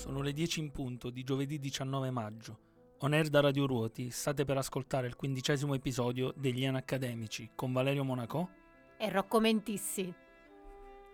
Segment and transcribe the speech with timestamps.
[0.00, 2.58] Sono le 10 in punto di giovedì 19 maggio.
[3.00, 8.02] On air da Radio Ruoti state per ascoltare il quindicesimo episodio degli Anacademici con Valerio
[8.02, 8.48] Monaco
[8.96, 10.10] e Rocco Mentissi.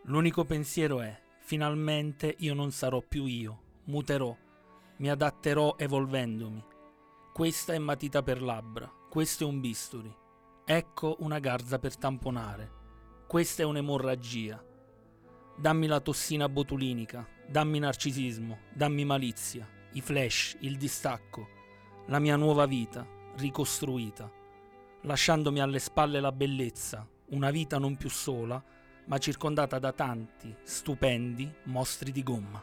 [0.05, 4.35] L'unico pensiero è, finalmente io non sarò più io, muterò,
[4.99, 6.65] mi adatterò evolvendomi.
[7.33, 10.15] Questa è matita per labbra, questo è un bisturi.
[10.65, 12.71] Ecco una garza per tamponare.
[13.27, 14.65] Questa è un'emorragia.
[15.59, 21.49] Dammi la tossina botulinica, dammi narcisismo, dammi malizia, i flash, il distacco,
[22.09, 24.31] la mia nuova vita, ricostruita,
[25.03, 28.63] lasciandomi alle spalle la bellezza, una vita non più sola,
[29.07, 32.63] ma circondata da tanti, stupendi mostri di gomma.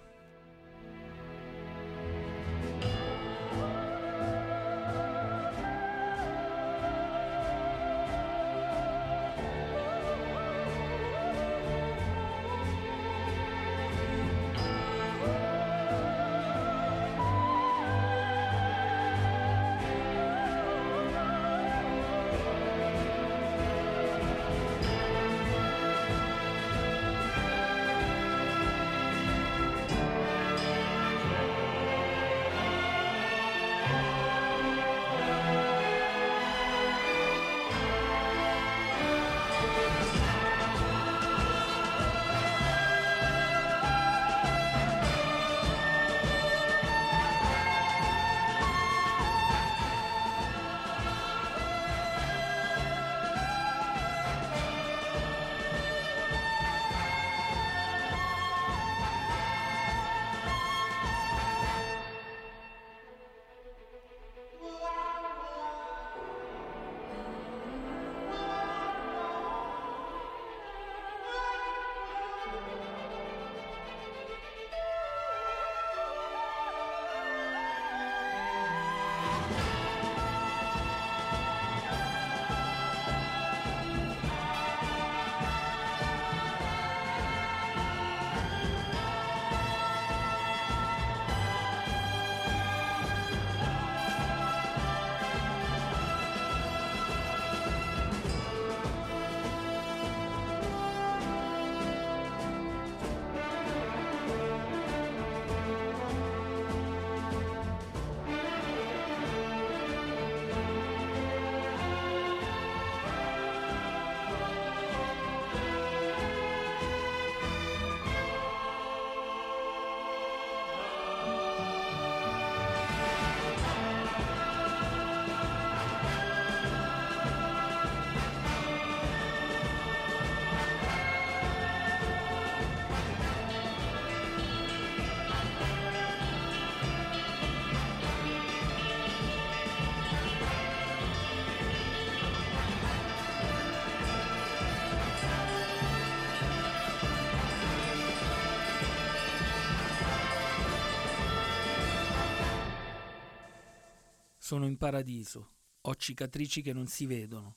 [154.53, 157.55] Sono in paradiso, ho cicatrici che non si vedono.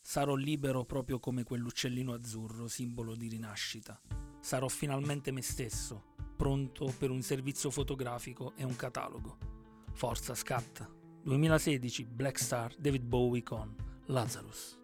[0.00, 4.00] Sarò libero proprio come quell'uccellino azzurro, simbolo di rinascita.
[4.38, 9.38] Sarò finalmente me stesso, pronto per un servizio fotografico e un catalogo.
[9.92, 10.88] Forza, scatta.
[11.24, 13.74] 2016 Black Star David Bowie con
[14.06, 14.83] Lazarus.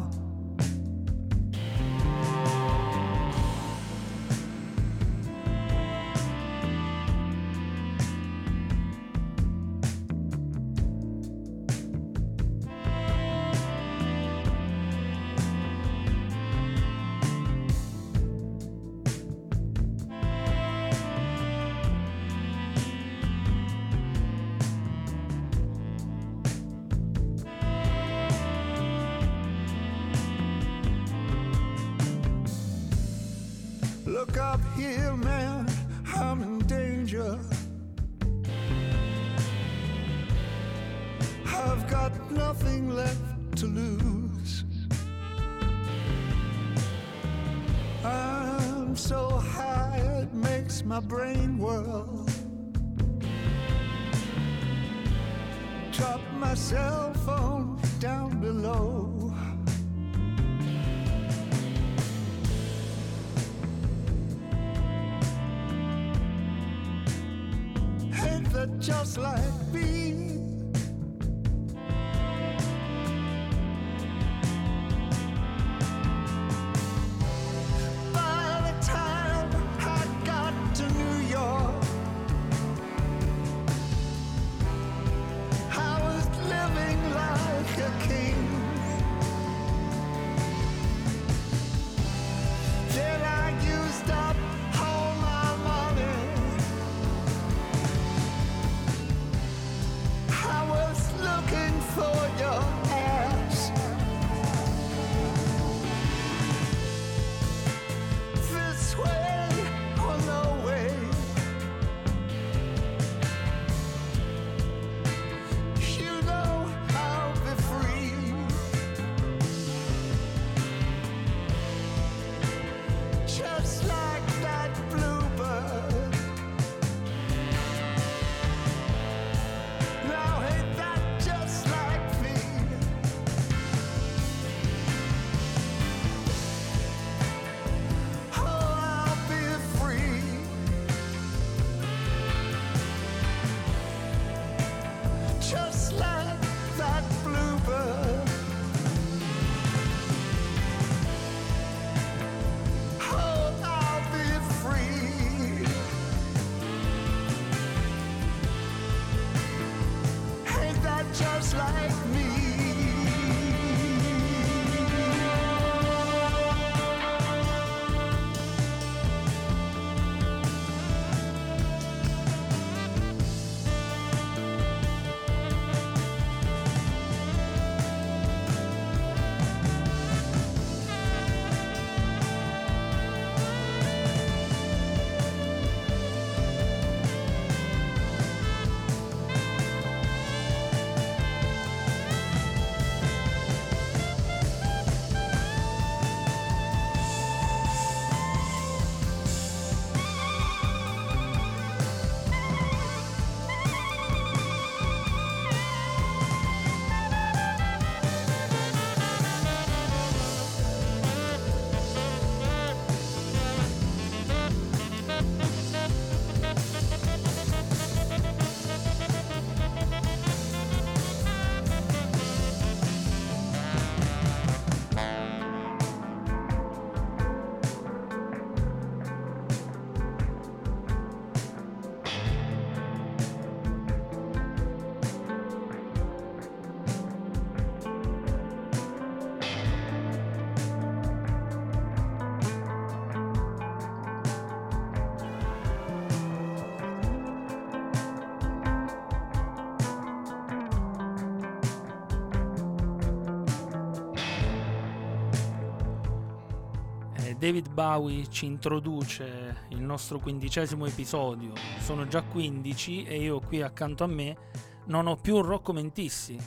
[257.41, 261.53] David Bowie ci introduce il nostro quindicesimo episodio.
[261.79, 264.37] Sono già 15 e io qui accanto a me
[264.85, 266.37] non ho più Rocco Mentissi,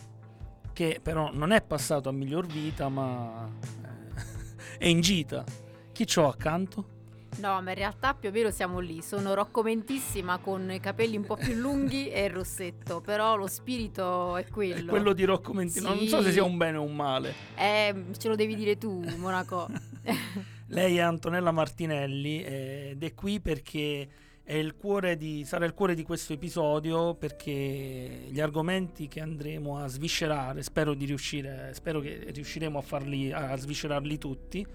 [0.72, 3.44] che però non è passato a miglior vita, ma
[3.82, 4.22] eh,
[4.78, 5.44] è in gita.
[5.90, 6.92] Chi c'ho accanto?
[7.38, 9.02] No, ma in realtà più o meno siamo lì.
[9.02, 14.36] Sono roccomentissima con i capelli un po' più lunghi e il rossetto, però lo spirito
[14.36, 14.86] è quello.
[14.86, 15.82] È quello di Rocco Mentissi.
[15.82, 16.34] Non so se Sì.
[16.34, 17.34] sia un bene o un male.
[17.56, 19.68] Eh, ce lo devi dire tu, Monaco.
[20.68, 24.08] Lei è Antonella Martinelli ed è qui perché
[24.42, 24.74] è il
[25.16, 30.92] di, sarà il cuore di questo episodio perché gli argomenti che andremo a sviscerare, spero
[30.92, 34.66] riuscire, spero che riusciremo a farli a sviscerarli tutti,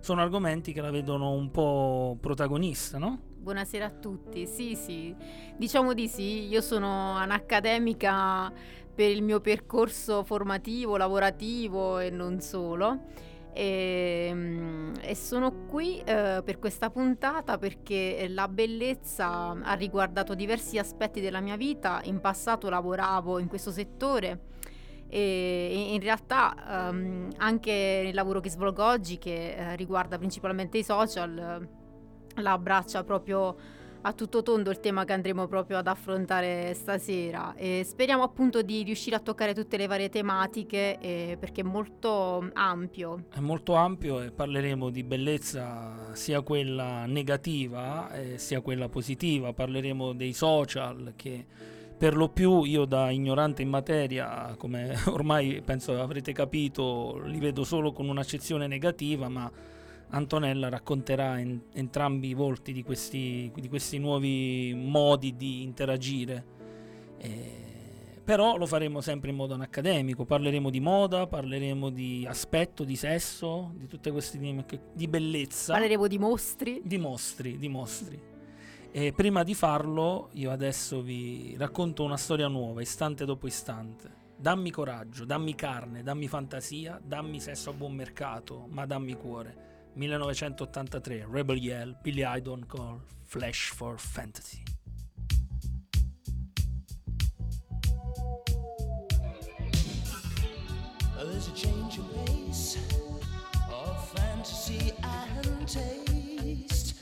[0.00, 3.20] sono argomenti che la vedono un po' protagonista, no?
[3.36, 4.46] Buonasera a tutti.
[4.46, 5.14] Sì, sì,
[5.56, 6.46] diciamo di sì.
[6.48, 8.52] Io sono un'accademica
[8.94, 13.30] per il mio percorso formativo, lavorativo e non solo.
[13.54, 20.78] E, mm, e sono qui eh, per questa puntata perché la bellezza ha riguardato diversi
[20.78, 22.00] aspetti della mia vita.
[22.04, 24.50] In passato lavoravo in questo settore
[25.14, 30.82] e in realtà ehm, anche nel lavoro che svolgo oggi, che eh, riguarda principalmente i
[30.82, 31.68] social,
[32.36, 33.54] la abbraccia proprio
[34.02, 38.82] a tutto tondo il tema che andremo proprio ad affrontare stasera e speriamo appunto di
[38.82, 43.24] riuscire a toccare tutte le varie tematiche eh, perché è molto ampio.
[43.32, 50.12] È molto ampio e parleremo di bellezza sia quella negativa eh, sia quella positiva, parleremo
[50.12, 51.46] dei social che
[51.96, 57.62] per lo più io da ignorante in materia, come ormai penso avrete capito, li vedo
[57.62, 59.48] solo con un'accezione negativa, ma
[60.14, 66.44] Antonella racconterà in, entrambi i volti di questi, di questi, nuovi modi di interagire.
[67.16, 72.94] Eh, però lo faremo sempre in modo accademico, parleremo di moda, parleremo di aspetto, di
[72.94, 75.72] sesso, di tutte queste dinamiche, di bellezza.
[75.72, 76.82] Parleremo di mostri.
[76.84, 78.20] Di mostri, di mostri.
[78.90, 84.20] E prima di farlo, io adesso vi racconto una storia nuova, istante dopo istante.
[84.36, 89.70] Dammi coraggio, dammi carne, dammi fantasia, dammi sesso a buon mercato, ma dammi cuore.
[89.94, 94.64] 1983, Rebel Yell, Billy Idol con Flash for Fantasy.
[101.16, 102.78] There's a change pace
[103.70, 106.94] of fantasy and taste.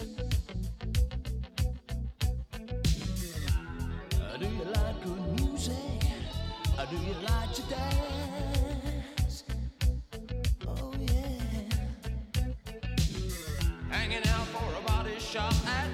[4.15, 5.75] Uh, do you like good music?
[6.77, 8.20] Uh, do you like to dance?
[13.91, 15.90] Hanging out for a body shop at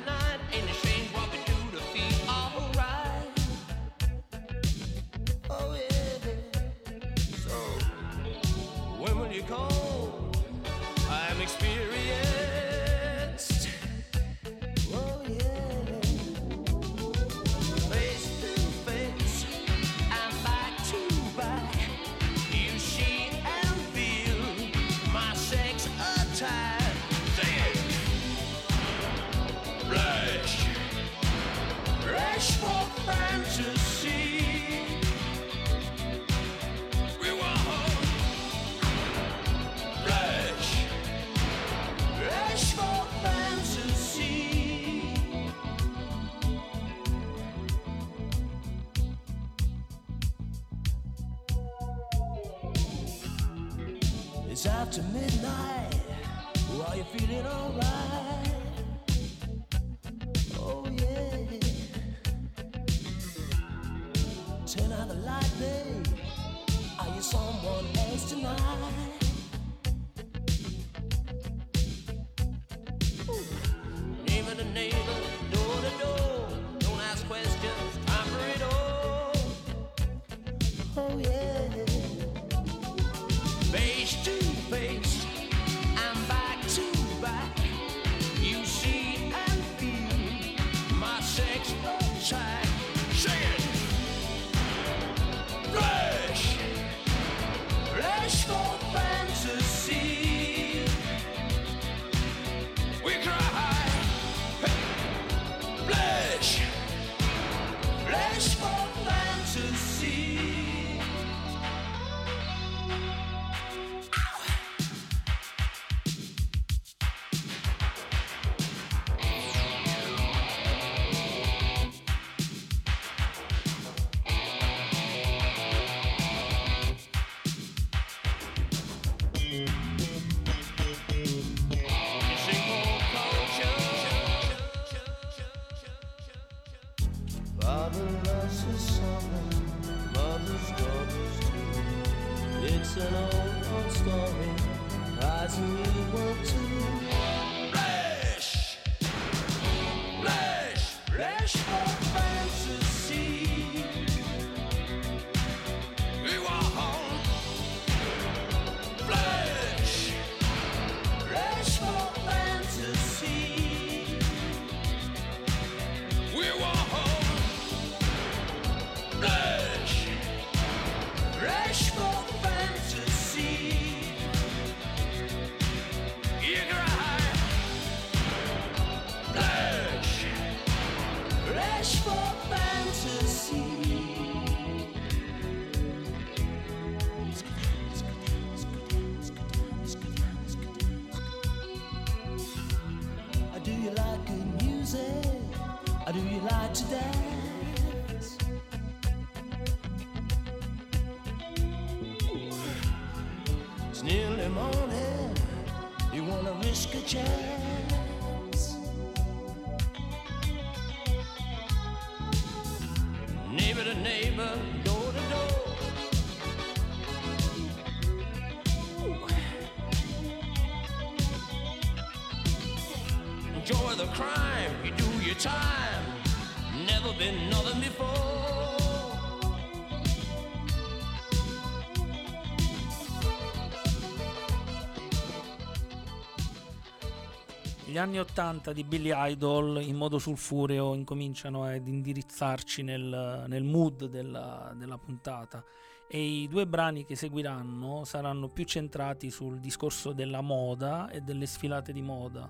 [237.97, 244.05] Gli anni Ottanta di Billy Idol in modo sulfureo incominciano ad indirizzarci nel, nel mood
[244.05, 245.65] della, della puntata
[246.07, 251.47] e i due brani che seguiranno saranno più centrati sul discorso della moda e delle
[251.47, 252.47] sfilate di moda.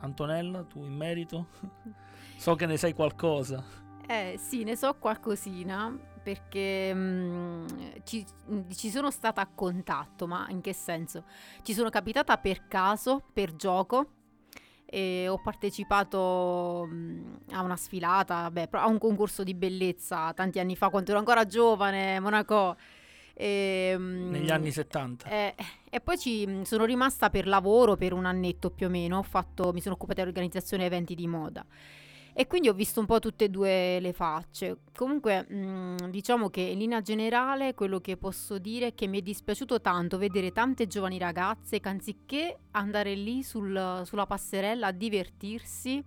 [0.00, 1.46] Antonella, tu in merito?
[2.36, 3.64] so che ne sai qualcosa.
[4.06, 7.66] Eh sì, ne so qualcosina perché mm,
[8.04, 8.26] ci,
[8.76, 11.24] ci sono stata a contatto, ma in che senso?
[11.62, 14.20] Ci sono capitata per caso, per gioco,
[14.94, 16.86] e ho partecipato
[17.52, 21.46] a una sfilata, beh, a un concorso di bellezza tanti anni fa, quando ero ancora
[21.46, 22.76] giovane, Monaco.
[23.32, 25.30] E, mm, Negli anni 70.
[25.30, 25.54] eh,
[25.88, 29.72] e poi ci sono rimasta per lavoro per un annetto più o meno, ho fatto,
[29.72, 31.64] mi sono occupata di organizzazione eventi di moda.
[32.34, 34.78] E quindi ho visto un po' tutte e due le facce.
[34.94, 39.22] Comunque, mh, diciamo che in linea generale quello che posso dire è che mi è
[39.22, 46.02] dispiaciuto tanto vedere tante giovani ragazze che anziché andare lì sul- sulla passerella a divertirsi,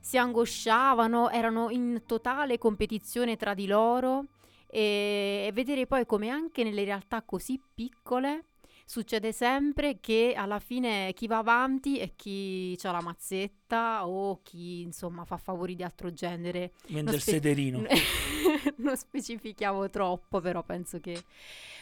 [0.00, 4.24] si angosciavano, erano in totale competizione tra di loro
[4.66, 8.46] e, e vedere poi come anche nelle realtà così piccole
[8.90, 14.80] succede sempre che alla fine chi va avanti è chi ha la mazzetta o chi
[14.80, 16.72] insomma fa favori di altro genere.
[16.88, 17.84] Vende il spe- sederino.
[18.78, 21.22] non specifichiamo troppo, però penso che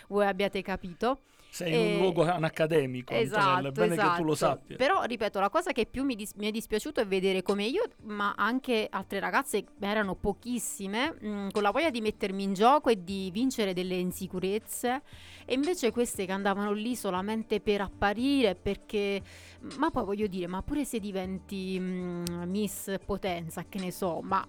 [0.09, 1.21] voi abbiate capito.
[1.51, 4.59] Sei in un luogo anaccademico, Antonella, è bene che tu lo esatto.
[4.59, 4.77] sappia.
[4.77, 7.85] Però, ripeto, la cosa che più mi, dis- mi è dispiaciuto è vedere come io,
[8.05, 13.03] ma anche altre ragazze, erano pochissime, mh, con la voglia di mettermi in gioco e
[13.03, 15.03] di vincere delle insicurezze,
[15.47, 19.23] e invece queste che andavano lì solamente per apparire, perché...
[19.79, 24.47] Ma poi voglio dire, ma pure se diventi mh, Miss Potenza, che ne so, ma...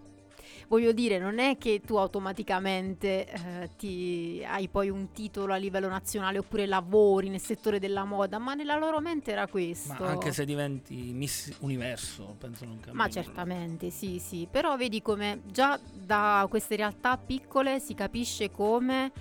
[0.70, 5.88] Voglio dire, non è che tu automaticamente eh, ti hai poi un titolo a livello
[5.88, 9.96] nazionale oppure lavori nel settore della moda, ma nella loro mente era questo.
[9.98, 14.48] Ma anche se diventi Miss Universo, penso non cambi Ma certamente, sì, sì.
[14.50, 19.12] Però vedi come già da queste realtà piccole si capisce come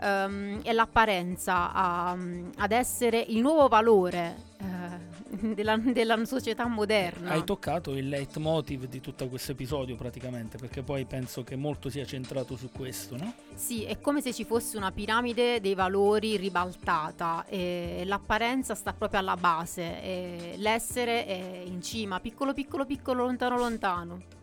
[0.00, 2.16] ehm, è l'apparenza a-
[2.56, 5.14] ad essere il nuovo valore eh,
[5.54, 7.30] della, della società moderna.
[7.30, 12.04] Hai toccato il leitmotiv di tutto questo episodio praticamente, perché poi penso che molto sia
[12.04, 13.34] centrato su questo, no?
[13.54, 19.20] Sì, è come se ci fosse una piramide dei valori ribaltata e l'apparenza sta proprio
[19.20, 24.35] alla base e l'essere è in cima, piccolo piccolo piccolo, lontano lontano.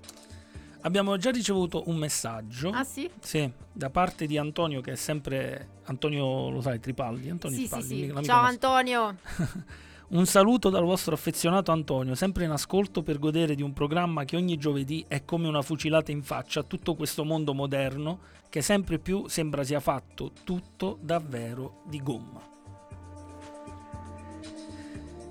[0.86, 2.69] Abbiamo già ricevuto un messaggio.
[2.69, 3.10] Ah sì?
[3.19, 7.69] Sì, da parte di Antonio che è sempre Antonio, lo sai, Tripaldi, Antonio Sì, sì,
[7.69, 8.08] Tripaldi, sì.
[8.08, 8.69] l'amico Ciao nostro.
[8.69, 9.17] Antonio.
[10.10, 14.36] Un saluto dal vostro affezionato Antonio, sempre in ascolto per godere di un programma che
[14.36, 18.19] ogni giovedì è come una fucilata in faccia a tutto questo mondo moderno
[18.50, 22.41] che sempre più sembra sia fatto tutto davvero di gomma.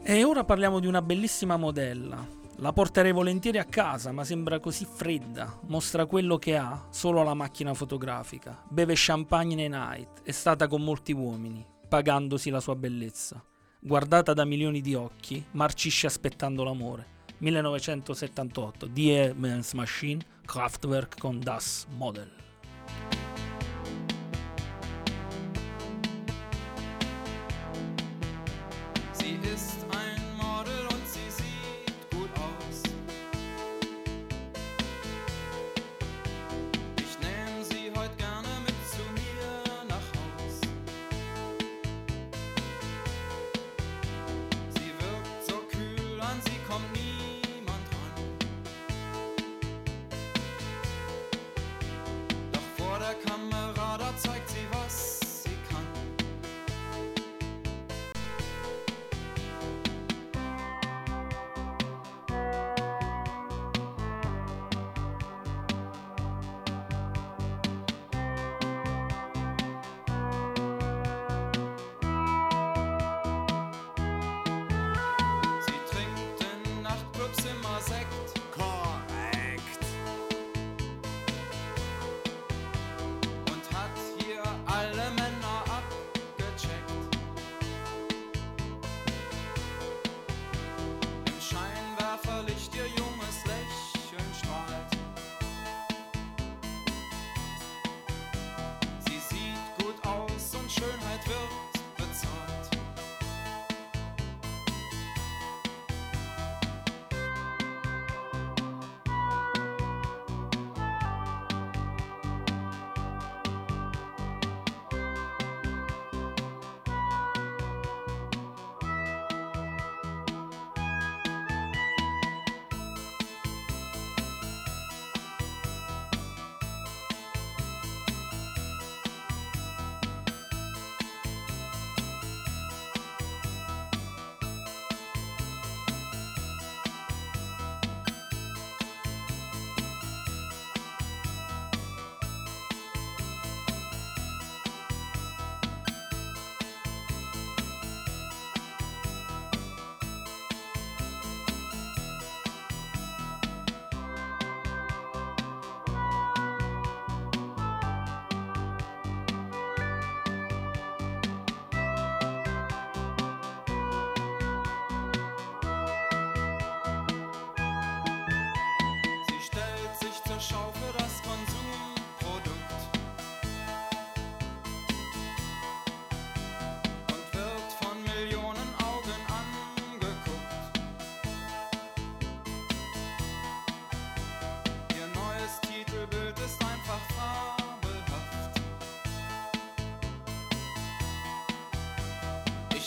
[0.03, 2.41] E ora parliamo di una bellissima modella.
[2.62, 5.59] La porterei volentieri a casa, ma sembra così fredda.
[5.66, 8.62] Mostra quello che ha solo la macchina fotografica.
[8.70, 13.44] Beve champagne nei night, è stata con molti uomini, pagandosi la sua bellezza
[13.85, 17.07] guardata da milioni di occhi, marcisce aspettando l'amore.
[17.38, 22.31] 1978, Die Men's Machine, Kraftwerk con Das Model.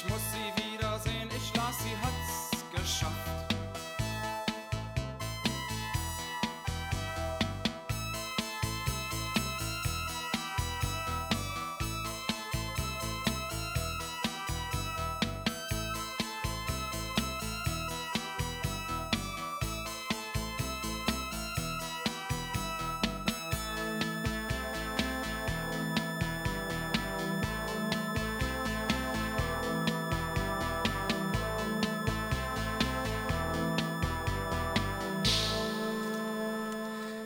[0.09, 0.34] must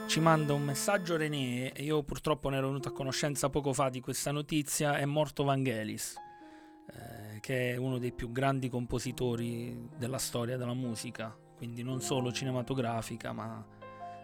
[0.09, 3.89] Ci manda un messaggio René, e io purtroppo ne ero venuto a conoscenza poco fa
[3.89, 6.15] di questa notizia, è morto Vangelis,
[6.87, 12.31] eh, che è uno dei più grandi compositori della storia della musica, quindi non solo
[12.31, 13.63] cinematografica, ma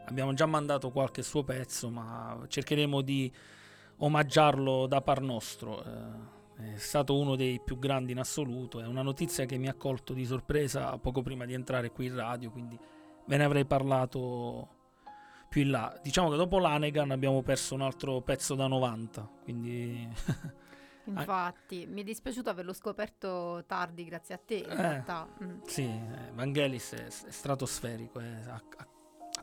[0.05, 3.31] abbiamo già mandato qualche suo pezzo, ma cercheremo di
[3.97, 5.83] omaggiarlo da par nostro.
[5.83, 9.75] eh, è stato uno dei più grandi in assoluto, è una notizia che mi ha
[9.75, 12.75] colto di sorpresa poco prima di entrare qui in radio, quindi
[13.27, 14.74] ve ne avrei parlato
[15.55, 15.97] più in là.
[16.03, 20.05] Diciamo che dopo l'Anegan abbiamo perso un altro pezzo da 90, quindi
[21.07, 24.75] Infatti, mi è dispiaciuto averlo scoperto tardi grazie a te, in Eh.
[24.75, 25.25] realtà.
[25.41, 25.59] Mm.
[25.65, 25.89] sì,
[26.33, 28.87] Vangelis è, è stratosferico, eh, ha, ha-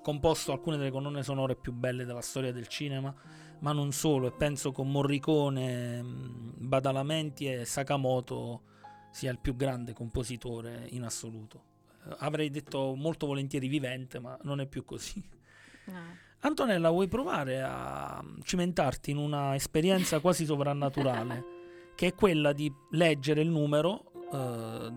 [0.03, 3.14] composto alcune delle colonne sonore più belle della storia del cinema,
[3.61, 8.64] ma non solo, e penso con Morricone, mh, Badalamenti e Sakamoto
[9.12, 11.62] sia il più grande compositore in assoluto.
[12.07, 15.40] Eh, avrei detto molto volentieri vivente, ma non è più così.
[15.87, 16.21] Eh.
[16.45, 21.45] Antonella, vuoi provare a cimentarti in una esperienza quasi sovrannaturale,
[21.95, 24.05] che è quella di leggere il numero?
[24.33, 24.92] eh,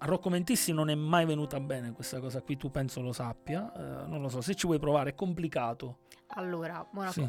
[0.00, 3.72] a Rocco Mentissi non è mai venuta bene questa cosa qui, tu penso lo sappia.
[4.04, 5.98] eh, non lo so, se ci vuoi provare è complicato.
[6.34, 7.28] Allora, Monaco, Sì.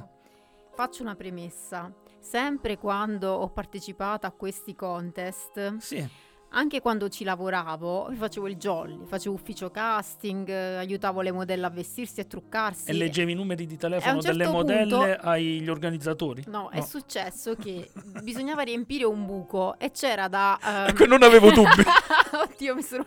[0.76, 1.92] faccio una premessa.
[2.20, 6.08] Sempre quando ho partecipato a questi contest, Sì,
[6.52, 11.70] anche quando ci lavoravo, facevo il jolly, facevo ufficio casting, eh, aiutavo le modelle a
[11.70, 12.90] vestirsi e truccarsi.
[12.90, 16.44] e leggevi i numeri di E a telefono certo delle modelle punto- agli organizzatori.
[16.48, 17.90] No, è successo che
[18.24, 20.58] bisognava riempire un buco e c'era da...
[20.64, 21.84] ehm, Ecco, non avevo dubbi.
[22.34, 23.06] Oddio, mi sono...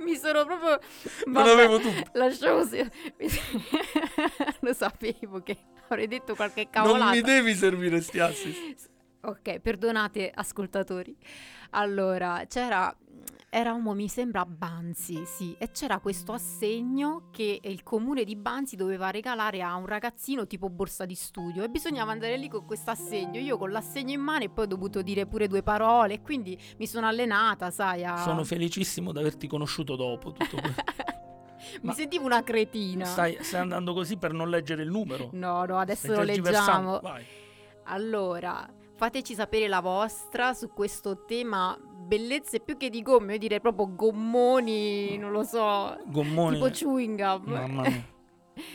[0.00, 0.78] mi sono proprio...
[1.26, 2.04] non Vabbè, avevo dubbi.
[2.12, 2.90] Lasciamo se...
[4.60, 5.56] Lo sapevo che
[5.88, 7.04] avrei detto qualche cavolata.
[7.04, 8.90] Non mi devi servire sti assist.
[9.22, 11.16] Ok, perdonate ascoltatori.
[11.76, 12.94] Allora, c'era
[13.54, 19.10] eravamo mi sembra Banzi, sì, e c'era questo assegno che il comune di Banzi doveva
[19.10, 23.38] regalare a un ragazzino tipo borsa di studio e bisognava andare lì con questo assegno.
[23.38, 26.86] Io con l'assegno in mano e poi ho dovuto dire pure due parole, quindi mi
[26.88, 30.82] sono allenata, sai, a Sono felicissimo di averti conosciuto dopo tutto questo.
[31.80, 33.04] Mi Ma- sentivo una cretina.
[33.04, 35.30] Stai, stai andando così per non leggere il numero?
[35.32, 37.00] No, no, adesso Stai lo leggiamo.
[37.00, 37.24] Vai.
[37.84, 38.68] Allora,
[39.04, 43.94] fateci sapere la vostra su questo tema bellezze più che di gomme, io direi proprio
[43.94, 46.54] gommoni, non lo so, Gommoni.
[46.54, 48.02] tipo chewing gum, Mamma mia.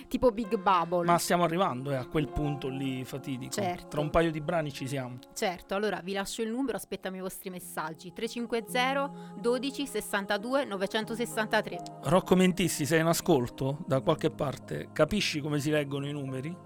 [0.08, 1.06] tipo Big Bubble.
[1.06, 3.54] Ma stiamo arrivando eh, a quel punto lì fatidico.
[3.54, 3.88] Certo.
[3.88, 5.18] Tra un paio di brani ci siamo.
[5.34, 8.14] Certo, allora vi lascio il numero, aspettami i vostri messaggi.
[8.14, 11.82] 350 12 62 963.
[12.04, 14.90] Rocco Mentissi, sei in ascolto da qualche parte?
[14.94, 16.56] Capisci come si leggono i numeri?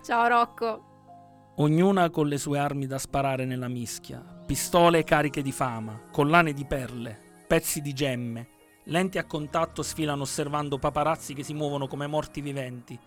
[0.00, 0.92] Ciao Rocco.
[1.56, 6.64] Ognuna con le sue armi da sparare nella mischia, pistole cariche di fama, collane di
[6.64, 8.48] perle, pezzi di gemme,
[8.84, 12.98] lenti a contatto sfilano osservando paparazzi che si muovono come morti viventi.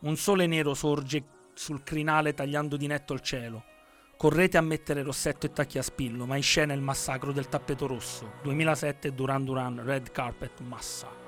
[0.00, 3.64] Un sole nero sorge sul crinale tagliando di netto il cielo.
[4.16, 7.86] Correte a mettere rossetto e tacchi a spillo, ma in scena il massacro del tappeto
[7.86, 8.34] rosso.
[8.42, 11.23] 2007 Duran Duran Red Carpet Massacre.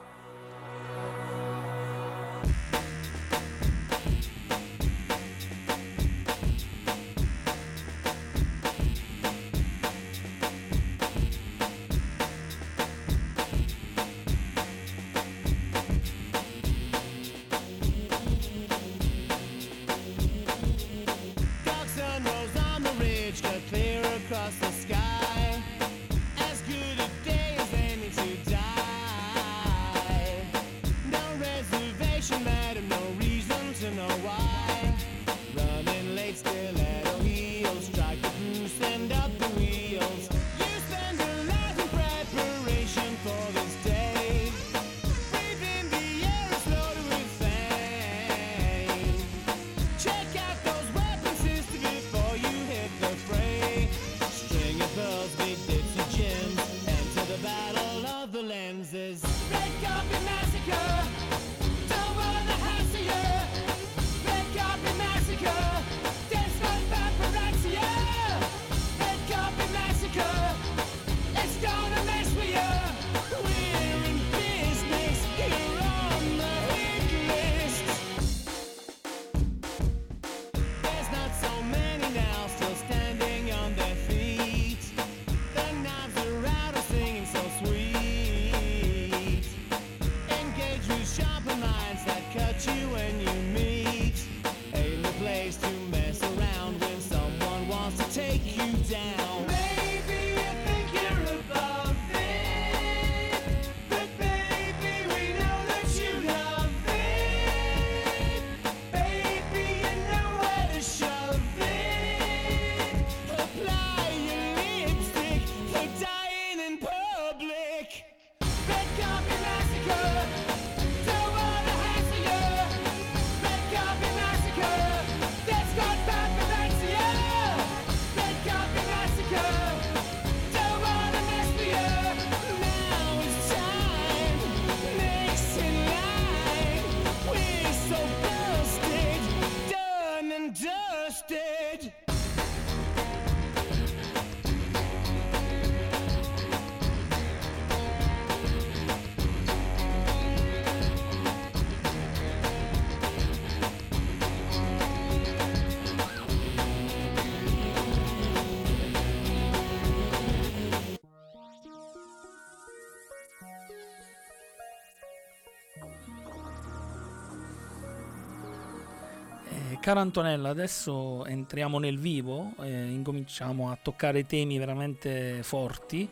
[169.86, 176.10] Cara Antonella, adesso entriamo nel vivo, eh, incominciamo a toccare temi veramente forti.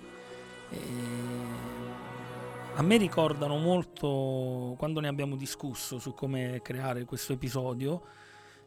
[0.70, 0.78] Eh,
[2.76, 8.02] a me ricordano molto, quando ne abbiamo discusso su come creare questo episodio,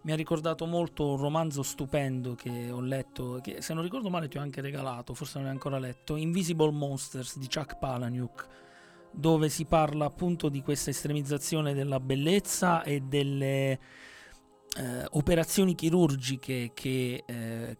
[0.02, 4.28] mi ha ricordato molto un romanzo stupendo che ho letto, che se non ricordo male
[4.28, 8.48] ti ho anche regalato, forse non l'hai ancora letto, Invisible Monsters di Chuck Palahniuk,
[9.10, 13.80] dove si parla appunto di questa estremizzazione della bellezza e delle
[14.78, 17.78] eh, operazioni chirurgiche che eh,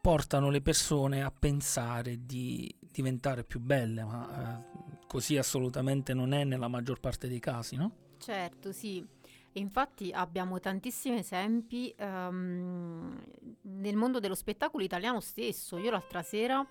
[0.00, 6.44] portano le persone a pensare di diventare più belle, ma eh, così assolutamente non è
[6.44, 7.92] nella maggior parte dei casi, no?
[8.18, 9.06] Certo, sì.
[9.54, 13.20] Infatti abbiamo tantissimi esempi ehm,
[13.62, 15.76] nel mondo dello spettacolo italiano stesso.
[15.76, 16.64] Io l'altra sera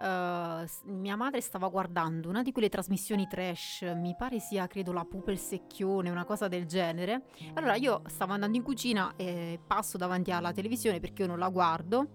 [0.00, 4.92] eh, s- mia madre stava guardando una di quelle trasmissioni trash, mi pare sia, credo,
[4.92, 7.24] la pupa e il secchione, una cosa del genere.
[7.54, 11.48] Allora io stavo andando in cucina e passo davanti alla televisione perché io non la
[11.48, 12.06] guardo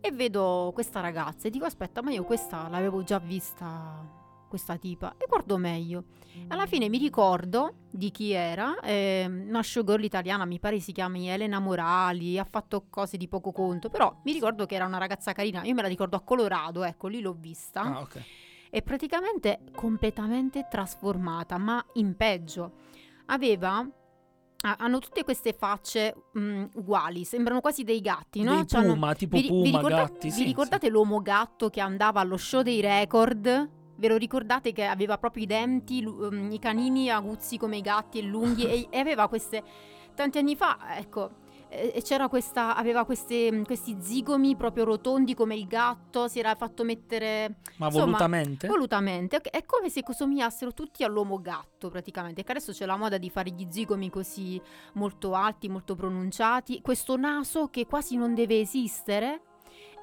[0.00, 4.22] e vedo questa ragazza e dico aspetta, ma io questa l'avevo già vista
[4.54, 6.04] questa tipa e guardo meglio.
[6.48, 11.28] Alla fine mi ricordo di chi era, eh, una showgirl italiana, mi pare si chiami
[11.28, 15.32] Elena Morali, ha fatto cose di poco conto, però mi ricordo che era una ragazza
[15.32, 18.22] carina, io me la ricordo a Colorado, ecco, lì l'ho vista, Ah, ok.
[18.70, 22.72] e praticamente completamente trasformata, ma in peggio.
[23.26, 23.78] Aveva...
[23.78, 28.54] ha- Hanno tutte queste facce mm, uguali, sembrano quasi dei gatti, no?
[28.54, 31.80] Dei puma, tipo vi, ri- vi puma, ricorda- gatti, vi sì, ricordate l'uomo gatto che
[31.80, 33.82] andava allo show dei record?
[33.96, 37.80] Ve lo ricordate che aveva proprio i denti, lu- um, i canini aguzzi come i
[37.80, 39.62] gatti e lunghi e, e aveva queste...
[40.14, 45.66] Tanti anni fa, ecco, e c'era questa, aveva queste- questi zigomi proprio rotondi come il
[45.66, 48.68] gatto, si era fatto mettere Ma Insomma, volutamente?
[48.68, 49.40] volutamente.
[49.40, 52.44] È come se somigliassero tutti all'uomo gatto praticamente.
[52.44, 54.60] Che adesso c'è la moda di fare gli zigomi così
[54.92, 56.80] molto alti, molto pronunciati.
[56.80, 59.40] Questo naso che quasi non deve esistere.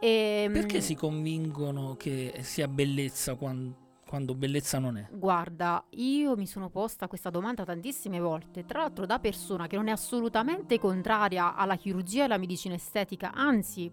[0.02, 3.74] E, Perché si convincono che sia bellezza quan-
[4.12, 5.08] quando, bellezza non è?
[5.10, 9.88] Guarda, io mi sono posta questa domanda tantissime volte, tra l'altro da persona che non
[9.88, 13.90] è assolutamente contraria alla chirurgia e alla medicina estetica, anzi,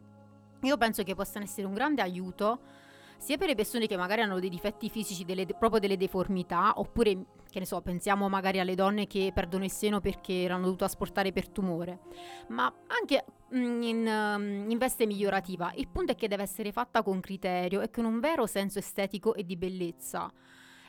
[0.61, 2.59] io penso che possano essere un grande aiuto
[3.18, 7.26] sia per le persone che magari hanno dei difetti fisici, delle- proprio delle deformità, oppure,
[7.50, 11.33] che ne so, pensiamo magari alle donne che perdono il seno perché l'hanno dovuto asportare
[11.33, 12.00] per tumore,
[12.48, 15.72] ma anche mm, in, um, in veste migliorativa.
[15.74, 19.35] Il punto è che deve essere fatta con criterio e con un vero senso estetico
[19.35, 20.33] e di bellezza.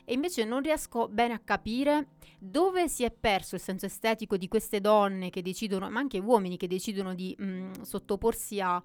[0.04, 4.48] E invece non riesco bene a capire dove si è perso il senso estetico di
[4.48, 8.82] queste donne che decidono, ma anche uomini che decidono di mm, sottoporsi a,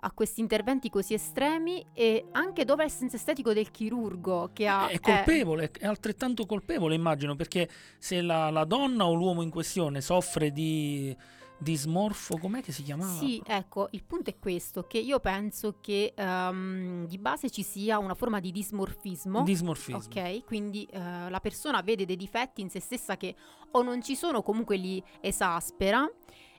[0.00, 4.66] a questi interventi così estremi e anche dove è il senso estetico del chirurgo che
[4.66, 4.88] ha...
[4.88, 10.00] È colpevole, è altrettanto colpevole immagino, perché se la, la donna o l'uomo in questione
[10.00, 11.16] soffre di
[11.58, 13.18] dismorfo, com'è che si chiamava?
[13.18, 17.98] Sì, ecco, il punto è questo, che io penso che ehm, di base ci sia
[17.98, 19.42] una forma di dismorfismo.
[19.42, 19.98] Dismorfismo.
[19.98, 23.34] Ok, quindi eh, la persona vede dei difetti in se stessa che
[23.72, 26.08] o non ci sono comunque li esaspera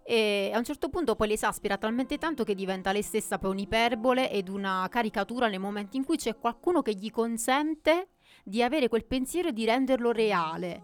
[0.09, 3.51] e a un certo punto poi li esaspera talmente tanto che diventa lei stessa poi
[3.51, 8.07] un'iperbole ed una caricatura nel momento in cui c'è qualcuno che gli consente
[8.43, 10.81] di avere quel pensiero e di renderlo reale.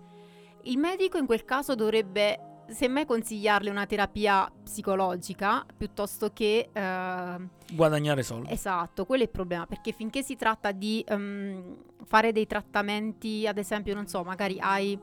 [0.66, 8.22] Il medico in quel caso dovrebbe semmai consigliarle una terapia psicologica piuttosto che eh, Guadagnare
[8.22, 8.52] soldi.
[8.52, 13.58] Esatto, quello è il problema, perché finché si tratta di ehm, fare dei trattamenti, ad
[13.58, 15.00] esempio, non so, magari hai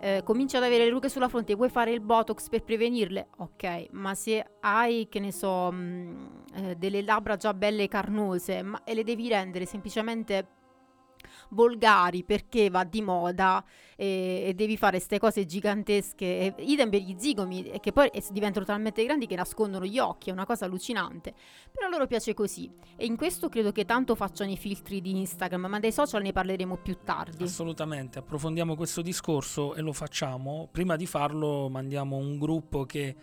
[0.00, 3.28] eh, cominci ad avere le rughe sulla fronte e vuoi fare il botox per prevenirle,
[3.36, 8.82] ok, ma se hai, che ne so, mh, eh, delle labbra già belle carnose ma,
[8.84, 10.58] e le devi rendere semplicemente
[11.50, 13.62] volgari perché va di moda
[14.00, 18.64] e, e devi fare queste cose gigantesche, e, idem per gli zigomi, che poi diventano
[18.64, 21.34] talmente grandi che nascondono gli occhi, è una cosa allucinante.
[21.70, 25.66] Però loro piace così e in questo credo che tanto facciano i filtri di Instagram,
[25.66, 27.42] ma dei social ne parleremo più tardi.
[27.42, 30.66] Assolutamente, approfondiamo questo discorso e lo facciamo.
[30.72, 33.14] Prima di farlo mandiamo un gruppo che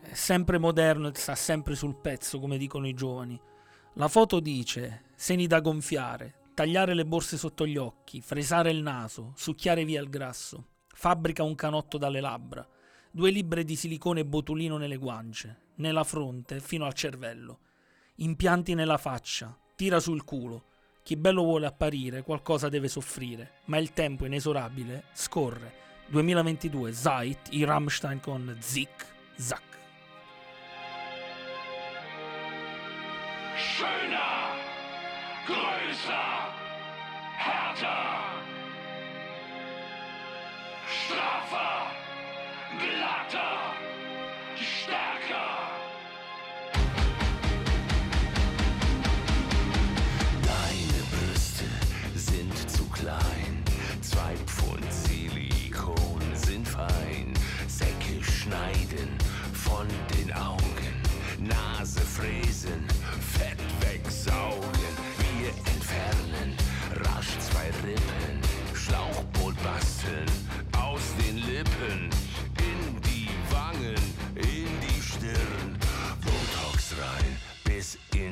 [0.00, 3.40] è sempre moderno e sta sempre sul pezzo, come dicono i giovani.
[3.92, 9.32] La foto dice seni da gonfiare, tagliare le borse sotto gli occhi, fresare il naso,
[9.34, 10.68] succhiare via il grasso.
[10.86, 12.66] Fabbrica un canotto dalle labbra,
[13.10, 17.58] due libbre di silicone botulino nelle guance, nella fronte fino al cervello.
[18.16, 20.66] Impianti nella faccia, tira sul culo.
[21.02, 25.82] Chi bello vuole apparire, qualcosa deve soffrire, ma il tempo inesorabile scorre.
[26.06, 29.62] 2022 Zeit, i Rammstein con Zick Zack.
[33.56, 34.43] Schöner,
[35.46, 36.54] größer,
[37.36, 38.20] härter,
[40.86, 41.90] straffer,
[42.78, 43.74] glatter,
[44.56, 45.63] stärker.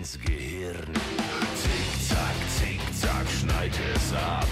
[0.02, 0.94] Ins Gehirn.
[1.54, 4.48] Zick, zack, zick, zack, schneid es ab.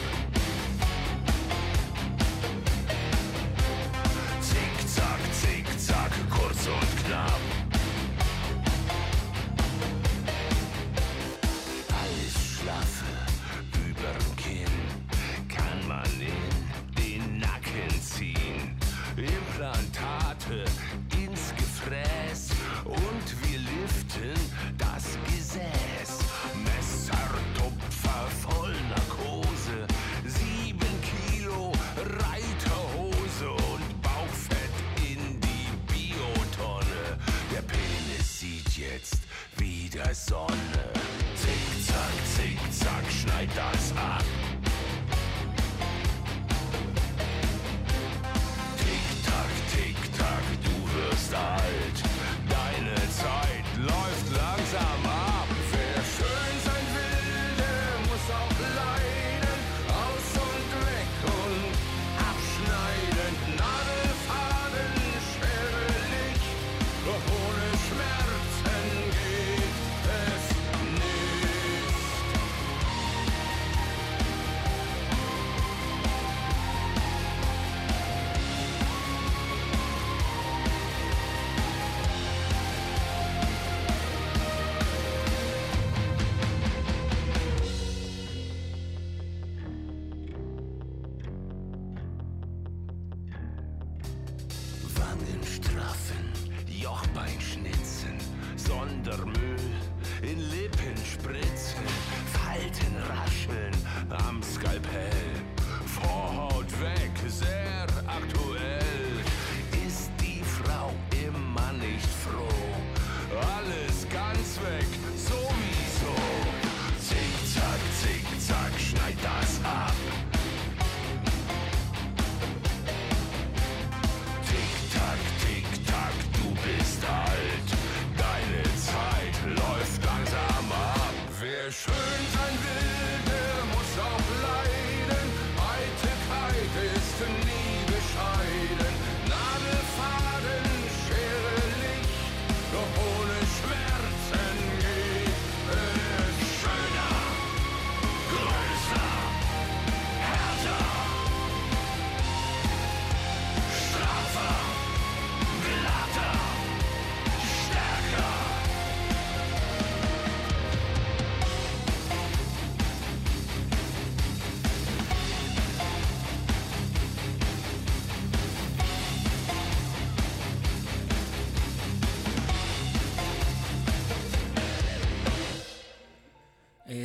[40.11, 40.80] eyes on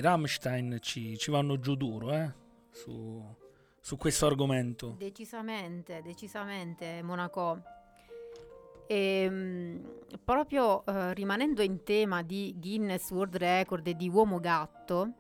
[0.06, 2.32] Rammstein ci, ci vanno giù duro, eh?
[2.70, 3.24] Su,
[3.80, 4.95] su questo argomento.
[4.99, 7.60] Decisamente, decisamente, Monaco.
[8.86, 15.14] Ehm, proprio eh, rimanendo in tema di Guinness World Record e di uomo gatto,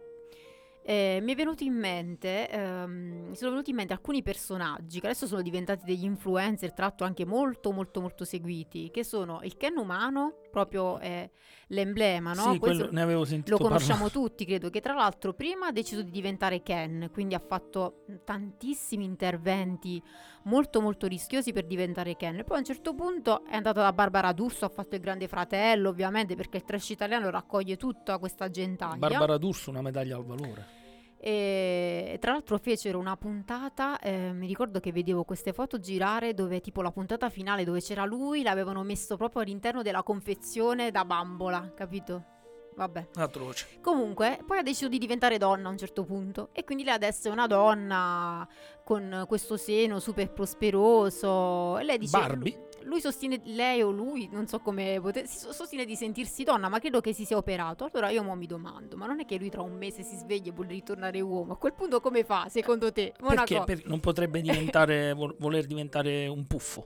[0.83, 5.07] eh, mi è venuto in mente, ehm, mi sono venuti in mente alcuni personaggi che
[5.07, 9.57] adesso sono diventati degli influencer, tra l'altro anche molto molto molto seguiti, che sono il
[9.57, 11.29] Ken umano, proprio è
[11.67, 12.53] l'emblema, no?
[12.53, 14.29] sì, quello ne avevo sentito lo conosciamo parlare.
[14.29, 19.03] tutti, credo che tra l'altro prima ha deciso di diventare Ken, quindi ha fatto tantissimi
[19.03, 20.01] interventi
[20.43, 22.41] molto molto rischiosi per diventare Ken.
[22.45, 25.89] Poi a un certo punto è andato da Barbara D'Urso, ha fatto il grande fratello,
[25.89, 28.95] ovviamente perché il trash italiano raccoglie tutta questa gentaglia.
[28.95, 30.83] Barbara D'Urso una medaglia al valore.
[31.27, 36.61] E tra l'altro fecero una puntata, eh, mi ricordo che vedevo queste foto girare dove
[36.61, 41.73] tipo la puntata finale dove c'era lui, l'avevano messo proprio all'interno della confezione da bambola,
[41.73, 42.34] capito?
[42.75, 43.07] Vabbè.
[43.15, 43.79] Atroce.
[43.81, 47.29] Comunque, poi ha deciso di diventare donna a un certo punto e quindi lei adesso
[47.29, 48.47] è una donna
[48.83, 52.65] con questo seno super prosperoso e lei dice Barbie?
[52.85, 57.13] lui sostiene lei o lui, non so come sostiene di sentirsi donna, ma credo che
[57.13, 57.89] si sia operato.
[57.91, 60.49] Allora io mo mi domando, ma non è che lui tra un mese si sveglia
[60.49, 61.53] e vuole ritornare uomo?
[61.53, 63.13] A quel punto come fa, secondo te?
[63.17, 63.63] Perché?
[63.65, 66.83] Per- non potrebbe diventare, vol- voler diventare un puffo.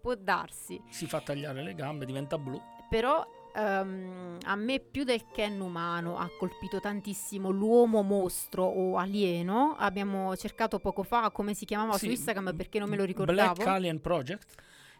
[0.00, 0.80] può darsi.
[0.90, 2.60] Si fa tagliare le gambe, diventa blu.
[2.88, 3.26] Però
[3.56, 9.74] ehm, a me più del Ken umano ha colpito tantissimo l'uomo mostro o alieno.
[9.78, 13.54] Abbiamo cercato poco fa come si chiamava su Sì, Instagram perché non me lo ricordavo.
[13.54, 14.54] Black Alien Project.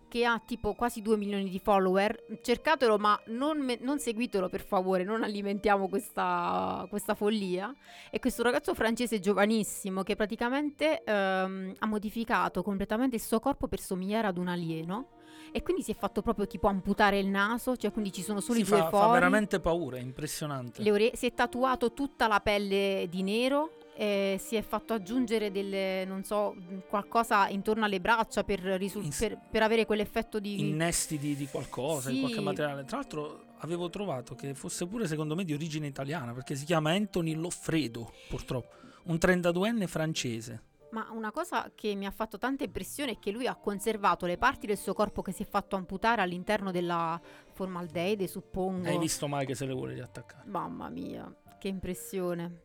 [0.09, 2.39] che ha tipo quasi 2 milioni di follower.
[2.41, 7.75] Cercatelo, ma non, me- non seguitelo per favore, non alimentiamo questa, questa follia.
[8.11, 13.81] E questo ragazzo francese giovanissimo che praticamente ehm, ha modificato completamente il suo corpo per
[13.81, 15.09] somigliare ad un alieno.
[15.57, 18.59] E quindi si è fatto proprio tipo amputare il naso, cioè quindi ci sono solo
[18.59, 19.13] Si i due fa, fa fori.
[19.13, 20.83] veramente paura, è impressionante.
[20.83, 23.71] le ore- si è tatuato tutta la pelle di nero.
[23.99, 26.55] e si è fatto aggiungere delle, non so,
[26.91, 31.47] qualcosa intorno alle braccia per, risul- Ins- per, per avere quell'effetto di, Innesti di, di
[31.47, 32.21] qualcosa, di Sì.
[32.21, 32.85] qualche materiale.
[32.85, 36.91] Tra l'altro avevo trovato che fosse pure secondo me di origine italiana, perché si chiama
[36.91, 38.75] Anthony Loffredo, purtroppo.
[39.05, 40.63] Un 32enne francese.
[40.97, 44.39] Ma una cosa che mi ha fatto tanta impressione è che lui ha conservato le
[44.39, 47.21] parti del suo corpo che si è fatto amputare all'interno della
[47.53, 48.89] formaldeide, suppongo.
[48.89, 50.49] Hai visto mai che se le vuole riattaccare?
[50.49, 52.63] Mamma mia, che impressione.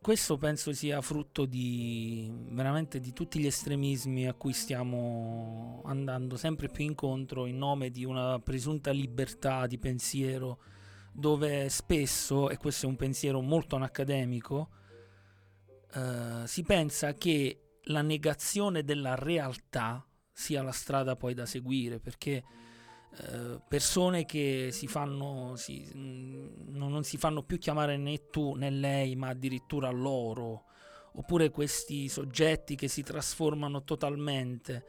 [0.00, 6.68] Questo penso sia frutto di veramente di tutti gli estremismi a cui stiamo andando sempre
[6.68, 10.60] più incontro in nome di una presunta libertà di pensiero
[11.10, 14.68] dove spesso, e questo è un pensiero molto anacademico,
[15.92, 22.42] eh, si pensa che la negazione della realtà sia la strada poi da seguire perché
[23.16, 28.54] eh, persone che si fanno si- mh, non, non si fanno più chiamare né tu
[28.54, 30.64] né lei ma addirittura loro
[31.12, 34.84] oppure questi soggetti che si trasformano totalmente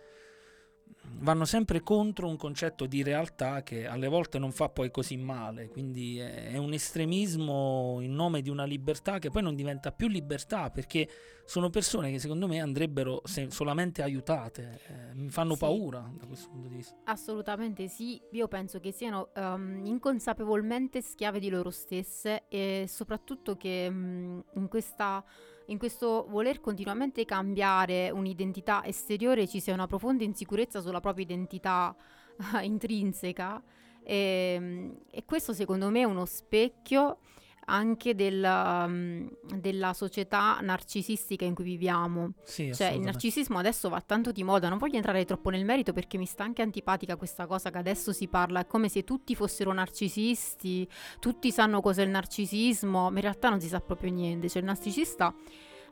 [1.20, 5.70] vanno sempre contro un concetto di realtà che alle volte non fa poi così male
[5.70, 10.70] quindi è, un estremismo in nome di una libertà che poi non diventa più libertà
[10.70, 11.08] perché
[11.46, 15.60] sono persone che secondo me andrebbero solamente aiutate eh, mi fanno Sì.
[15.60, 21.40] paura da questo punto di vista Assolutamente sì, io penso che siano ehm, inconsapevolmente schiave
[21.40, 25.24] di loro stesse e soprattutto che mm, in, questa,
[25.68, 31.96] in questo voler continuamente cambiare un'identità esteriore ci sia una profonda insicurezza sulla propria identità
[32.62, 33.62] intrinseca.
[34.04, 37.20] E, mm, e questo secondo me è uno specchio
[37.66, 42.34] anche della, mm, della società narcisistica in cui viviamo.
[42.44, 45.94] Sì, Cioè, il narcisismo adesso va tanto di moda, non voglio entrare troppo nel merito
[45.94, 49.36] perché mi sta anche antipatica questa cosa che adesso si parla, è come se tutti
[49.36, 50.88] fossero narcisisti,
[51.20, 54.68] tutti sanno cos'è il narcisismo, ma in realtà non si sa proprio niente, cioè il
[54.68, 55.34] narcisista,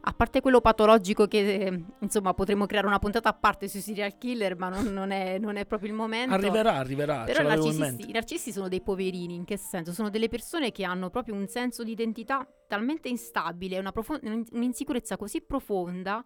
[0.06, 4.18] a parte quello patologico che eh, insomma potremmo creare una puntata a parte sui serial
[4.18, 6.34] killer, ma non, non è, non è proprio il momento.
[6.34, 9.93] Arriverà, arriverà, Però i narcisisti, i narcisisti sono dei poverini, in che senso?
[9.93, 14.43] Sono delle persone che hanno proprio un senso di identità talmente instabile, una profo- un-
[14.51, 16.24] un'insicurezza così profonda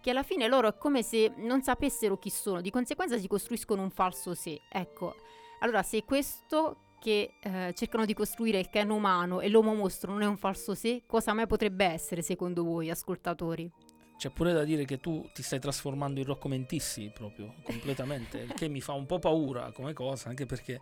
[0.00, 3.80] che alla fine loro è come se non sapessero chi sono, di conseguenza si costruiscono
[3.80, 4.60] un falso sé.
[4.68, 5.14] Ecco,
[5.60, 10.22] allora se questo che eh, cercano di costruire il canon umano e l'uomo mostro non
[10.22, 13.70] è un falso sé, cosa mai potrebbe essere secondo voi, ascoltatori?
[14.16, 18.54] C'è pure da dire che tu ti stai trasformando in Rocco Mentissi proprio, completamente, il
[18.54, 20.80] che mi fa un po' paura come cosa, anche perché...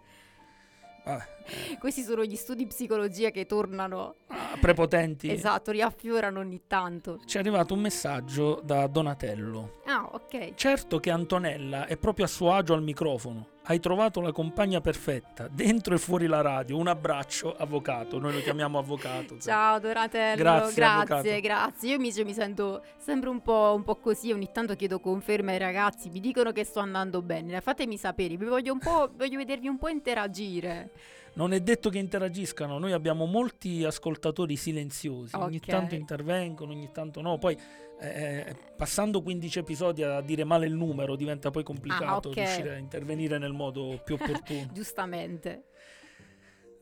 [1.05, 5.29] vabbè, Questi sono gli studi di psicologia che tornano, ah, prepotenti.
[5.29, 7.18] esatto, riaffiorano ogni tanto.
[7.27, 9.81] Ci è arrivato un messaggio da Donatello.
[9.87, 10.55] Ah, ok.
[10.55, 13.49] Certo che Antonella è proprio a suo agio al microfono.
[13.65, 16.77] Hai trovato la compagna perfetta, dentro e fuori la radio.
[16.77, 18.19] Un abbraccio, avvocato.
[18.19, 19.39] Noi lo chiamiamo avvocato.
[19.41, 21.89] Ciao Donatello, Grazie, grazie, grazie.
[21.91, 25.59] Io invece mi sento sempre un po', un po' così, ogni tanto chiedo conferme ai
[25.59, 29.69] ragazzi, mi dicono che sto andando bene, fatemi sapere, vi voglio un po', voglio vedervi
[29.69, 30.91] un po' interagire.
[31.35, 35.67] Non è detto che interagiscano, noi abbiamo molti ascoltatori silenziosi, ogni Ok.
[35.67, 37.57] tanto intervengono, ogni tanto no, poi
[38.03, 42.34] eh, passando 15 episodi a dire male il numero diventa poi complicato Ah, ok.
[42.34, 44.68] riuscire a intervenire nel modo più opportuno.
[44.72, 45.64] Giustamente.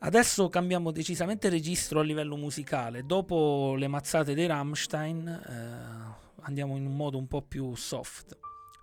[0.03, 6.87] Adesso cambiamo decisamente registro a livello musicale, dopo le mazzate dei Rammstein eh, andiamo in
[6.87, 8.35] un modo un po' più soft.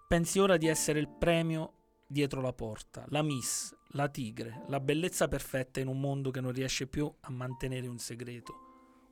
[0.07, 1.73] Pensi ora di essere il premio
[2.07, 6.53] dietro la porta, la miss, la tigre, la bellezza perfetta in un mondo che non
[6.53, 8.55] riesce più a mantenere un segreto.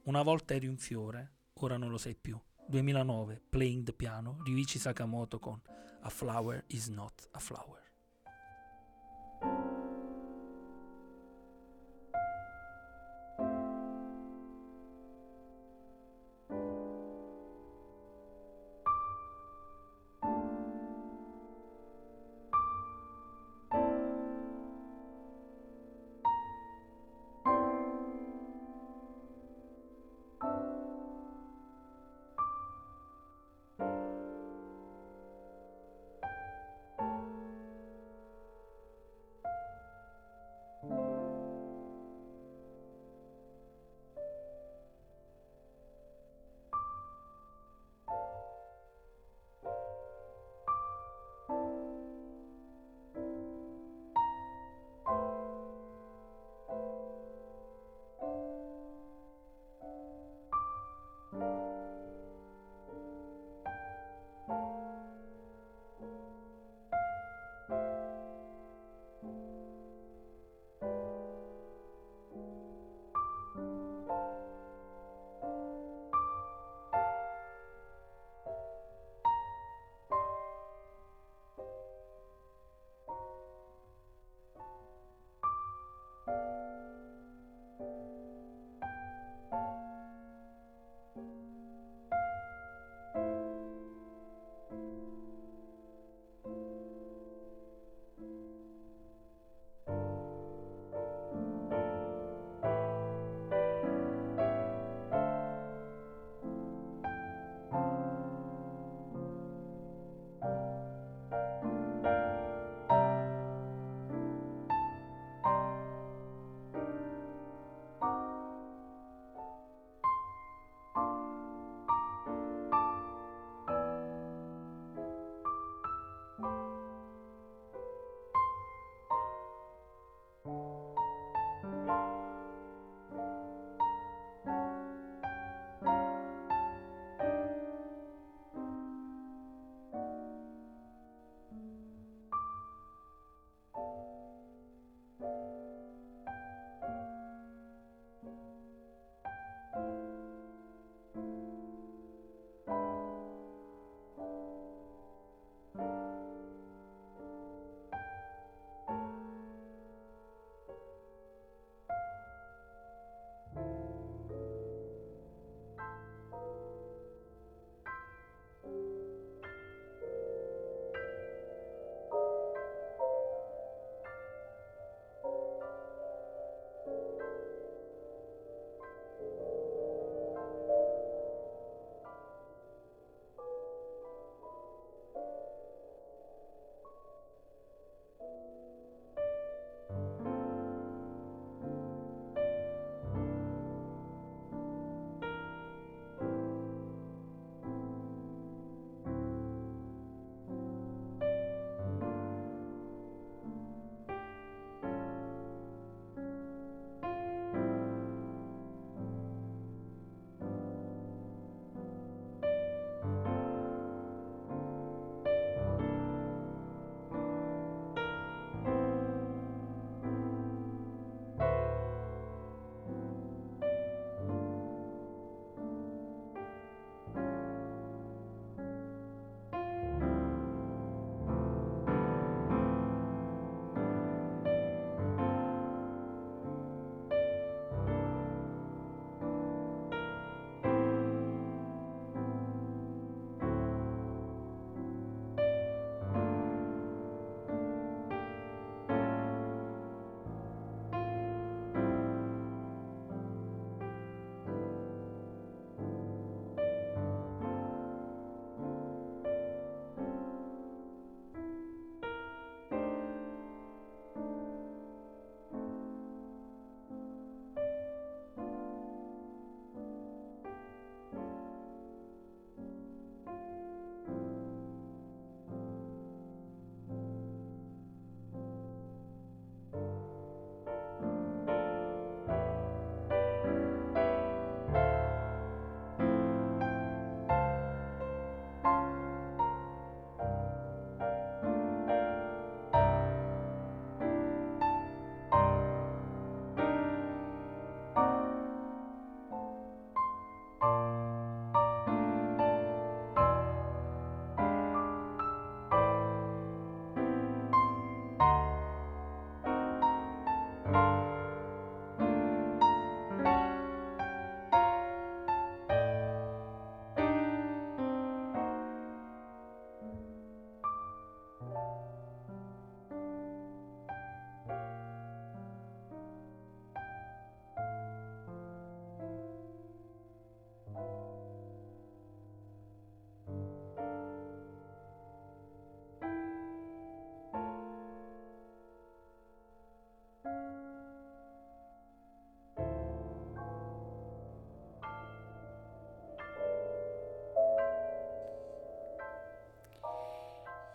[0.05, 2.41] Una volta eri un fiore, ora non lo sei più.
[2.71, 5.61] 2009, Playing the Piano, Ryuichi Sakamoto con
[6.03, 7.86] A Flower is not a Flower.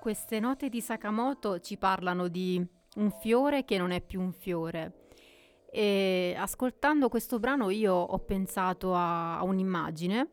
[0.01, 2.59] Queste note di Sakamoto ci parlano di
[2.95, 5.09] un fiore che non è più un fiore.
[5.71, 10.27] E ascoltando questo brano io ho pensato a, a un'immagine.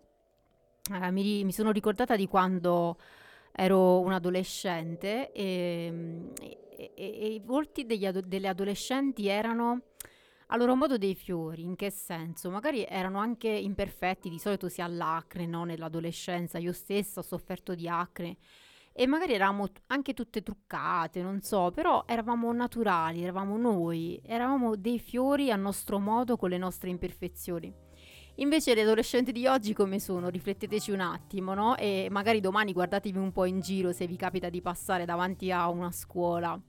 [0.91, 2.99] Eh, mi, mi sono ricordata di quando
[3.53, 6.33] ero un adolescente e,
[6.75, 9.83] e- e- i volti ado- delle adolescenti erano
[10.47, 11.65] a loro modo dei fiori.
[11.65, 12.49] In che senso?
[12.49, 15.65] Magari erano anche imperfetti, di solito si ha l'acne no?
[15.65, 16.57] nell'adolescenza.
[16.57, 18.39] Io stessa ho sofferto di acne
[19.01, 24.75] e magari eravamo t- anche tutte truccate, non so, però eravamo naturali, eravamo noi, eravamo
[24.75, 27.73] dei fiori a nostro modo con le nostre imperfezioni.
[28.39, 30.29] Invece le adolescenti di oggi come sono?
[30.29, 31.77] Rifletteteci un attimo, no?
[31.77, 35.69] E magari domani guardatevi un po' in giro se vi capita di passare davanti a
[35.69, 36.61] una scuola.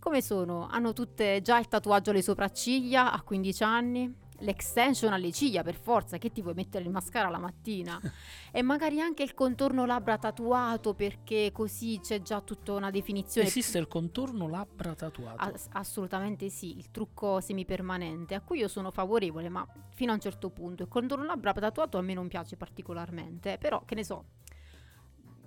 [0.00, 0.66] Come sono?
[0.68, 4.12] Hanno tutte già il tatuaggio alle sopracciglia a 15 anni?
[4.40, 8.00] L'extension alle ciglia per forza, che ti vuoi mettere il mascara la mattina?
[8.52, 13.48] e magari anche il contorno labbra tatuato perché così c'è già tutta una definizione.
[13.48, 15.42] Esiste il contorno labbra tatuato.
[15.42, 20.20] Ass- assolutamente sì, il trucco semipermanente a cui io sono favorevole, ma fino a un
[20.20, 20.82] certo punto.
[20.82, 24.24] Il contorno labbra tatuato a me non piace particolarmente, però che ne so.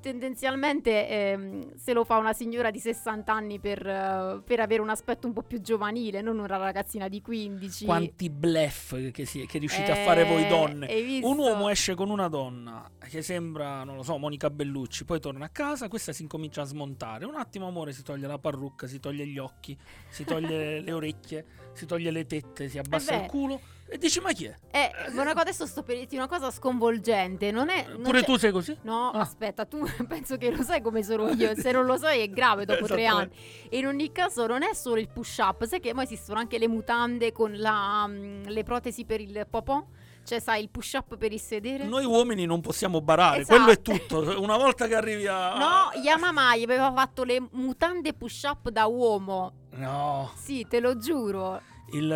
[0.02, 4.90] Tendenzialmente ehm, se lo fa una signora di 60 anni per, eh, per avere un
[4.90, 7.84] aspetto un po' più giovanile, non una ragazzina di 15.
[7.86, 10.88] Quanti bluff che, si- che riuscite a Eh, fare voi donne.
[10.88, 11.28] hai visto?
[11.28, 15.46] Un uomo esce con una donna che sembra, non lo so, Monica Bellucci, poi torna
[15.46, 17.26] a casa, questa si incomincia a smontare.
[17.26, 19.78] Un attimo, amore, si toglie la parrucca, si toglie gli occhi,
[20.10, 23.24] si toglie le orecchie, si toglie le tette, si abbassa beh.
[23.24, 23.60] il culo
[23.90, 24.56] e dici ma chi è?
[24.72, 27.86] Eh, cosa- adesso sto per dirti una cosa sconvolgente, non è...
[27.90, 28.78] non Pure c'è- tu sei così?
[28.84, 29.22] No, Ah.
[29.22, 31.56] aspetta, tu penso che lo sai come sono io.
[31.56, 33.30] Se non lo sai è grave dopo tre anni.
[33.70, 36.58] E in ogni caso non è solo il push up, sai che poi esistono anche
[36.58, 39.84] le mutande con la, mm, le protesi per il popò?
[40.22, 41.86] Cioè, sai, il push up per il sedere?
[41.86, 43.56] Noi uomini non possiamo barare, Esatto.
[43.64, 44.40] quello è tutto.
[44.40, 45.58] Una volta che arrivi a...
[45.58, 49.54] No, Yamamai aveva fatto le mutande push up da uomo.
[49.72, 51.60] No, Sì, te lo giuro.
[51.94, 52.12] Il,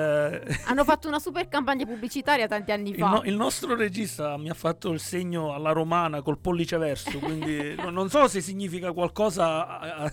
[0.66, 3.10] Hanno fatto una super campagna pubblicitaria tanti anni il fa.
[3.10, 7.76] no- il nostro regista mi ha fatto il segno alla romana col pollice verso, quindi
[7.82, 10.12] no- non so se significa qualcosa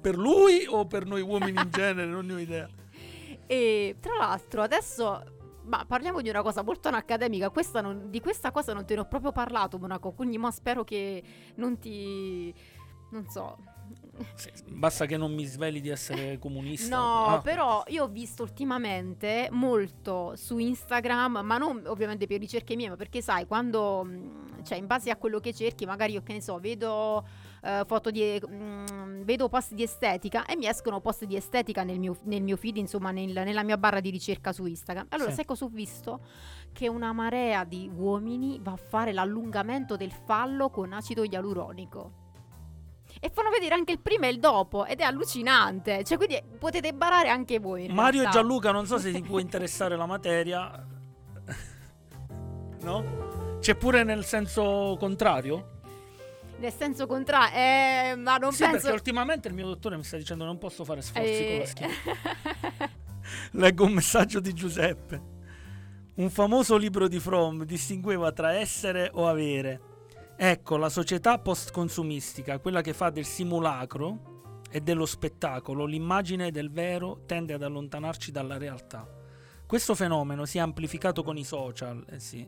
[0.00, 2.68] per lui o per noi uomini in genere, non ne ho idea.
[3.46, 5.22] E tra l'altro adesso
[5.64, 9.00] ma parliamo di una cosa molto accademica, questa non- di questa cosa non te ne
[9.00, 11.22] ho proprio parlato Monaco, quindi ma spero che
[11.56, 12.52] non ti...
[13.10, 13.56] non so.
[14.68, 16.96] Basta che non mi sveli di essere comunista.
[16.96, 22.76] No, Ah, però io ho visto ultimamente molto su Instagram, ma non ovviamente per ricerche
[22.76, 24.06] mie, ma perché sai, quando,
[24.62, 27.26] cioè in base a quello che cerchi, magari io che ne so, vedo
[27.62, 31.98] eh, foto di, mh, vedo post di estetica e mi escono post di estetica nel
[31.98, 35.06] mio, nel mio feed, insomma nel- nella mia barra di ricerca su Instagram.
[35.10, 35.36] Allora, Sì.
[35.36, 36.20] sai cosa ho visto?
[36.72, 42.20] Che una marea di uomini va a fare l'allungamento del fallo con acido ialuronico.
[43.24, 46.02] E fanno vedere anche il prima e il dopo ed è allucinante.
[46.02, 47.86] Cioè, quindi potete barare anche voi.
[47.86, 48.28] Mario e.
[48.30, 50.86] Gianluca, non so se ti può interessare la materia.
[52.82, 53.58] No?
[53.60, 55.78] C'è pure nel senso contrario?
[56.58, 58.78] Nel senso contrario, eh, ma non sì, penso.
[58.78, 61.66] perché ultimamente il mio dottore mi sta dicendo non posso fare sforzi con Eh, la
[61.66, 61.92] schiena.
[63.52, 65.22] Leggo un messaggio di Giuseppe.
[66.14, 69.80] Un famoso libro di Fromm distingueva tra essere o avere.
[70.44, 77.22] Ecco, la società post-consumistica, quella che fa del simulacro e dello spettacolo l'immagine del vero,
[77.26, 79.08] tende ad allontanarci dalla realtà.
[79.64, 82.44] Questo fenomeno si è amplificato con i social, eh sì,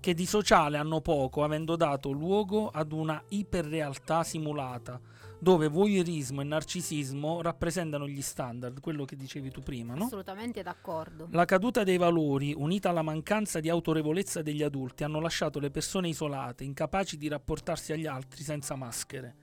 [0.00, 4.98] che di sociale hanno poco, avendo dato luogo ad una iperrealtà simulata,
[5.38, 10.04] dove voyeurismo e narcisismo rappresentano gli standard, quello che dicevi tu prima, no?
[10.04, 11.28] Assolutamente d'accordo.
[11.30, 16.08] La caduta dei valori, unita alla mancanza di autorevolezza degli adulti, hanno lasciato le persone
[16.08, 19.36] isolate, incapaci di rapportarsi agli altri senza maschere.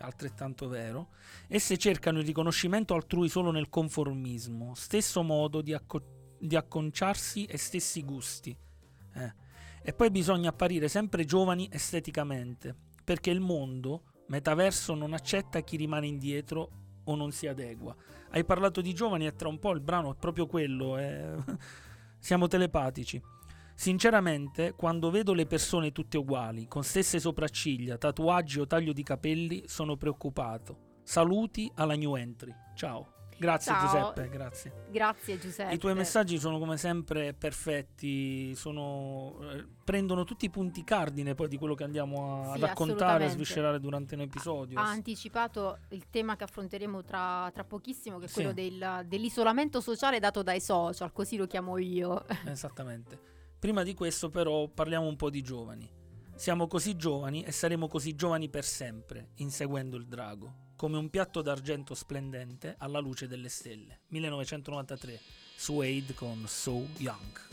[0.00, 1.08] Altrettanto vero.
[1.48, 7.56] Esse cercano il riconoscimento altrui solo nel conformismo, stesso modo di, acco- di acconciarsi e
[7.56, 8.56] stessi gusti.
[9.14, 9.34] Eh.
[9.82, 16.06] E poi bisogna apparire sempre giovani esteticamente, perché il mondo, metaverso, non accetta chi rimane
[16.06, 16.70] indietro
[17.04, 17.94] o non si adegua.
[18.30, 20.98] Hai parlato di giovani e tra un po' il brano è proprio quello.
[20.98, 21.36] eh.
[22.18, 23.20] Siamo telepatici.
[23.74, 29.64] Sinceramente, quando vedo le persone tutte uguali, con stesse sopracciglia, tatuaggi o taglio di capelli,
[29.66, 30.96] sono preoccupato.
[31.04, 32.52] Saluti alla new entry.
[32.74, 33.17] Ciao.
[33.38, 33.86] Grazie Ciao.
[34.12, 34.72] Giuseppe, grazie.
[34.90, 35.74] Grazie Giuseppe.
[35.74, 41.46] I tuoi messaggi sono come sempre perfetti, sono, eh, prendono tutti i punti cardine poi
[41.48, 43.32] di quello che andiamo a Sì, raccontare assolutamente.
[43.34, 44.78] sviscerare durante un episodio.
[44.80, 48.34] Ha anticipato il tema che affronteremo tra, tra pochissimo, che è Sì.
[48.34, 52.24] quello del- dell'isolamento sociale dato dai social, così lo chiamo io.
[52.44, 53.18] Esattamente.
[53.58, 55.88] Prima di questo però parliamo un po' di giovani.
[56.34, 60.66] Siamo così giovani e saremo così giovani per sempre, inseguendo il drago.
[60.78, 64.02] Come un piatto d'argento splendente alla luce delle stelle.
[64.10, 65.20] 1993,
[65.56, 67.47] Suede con So Young.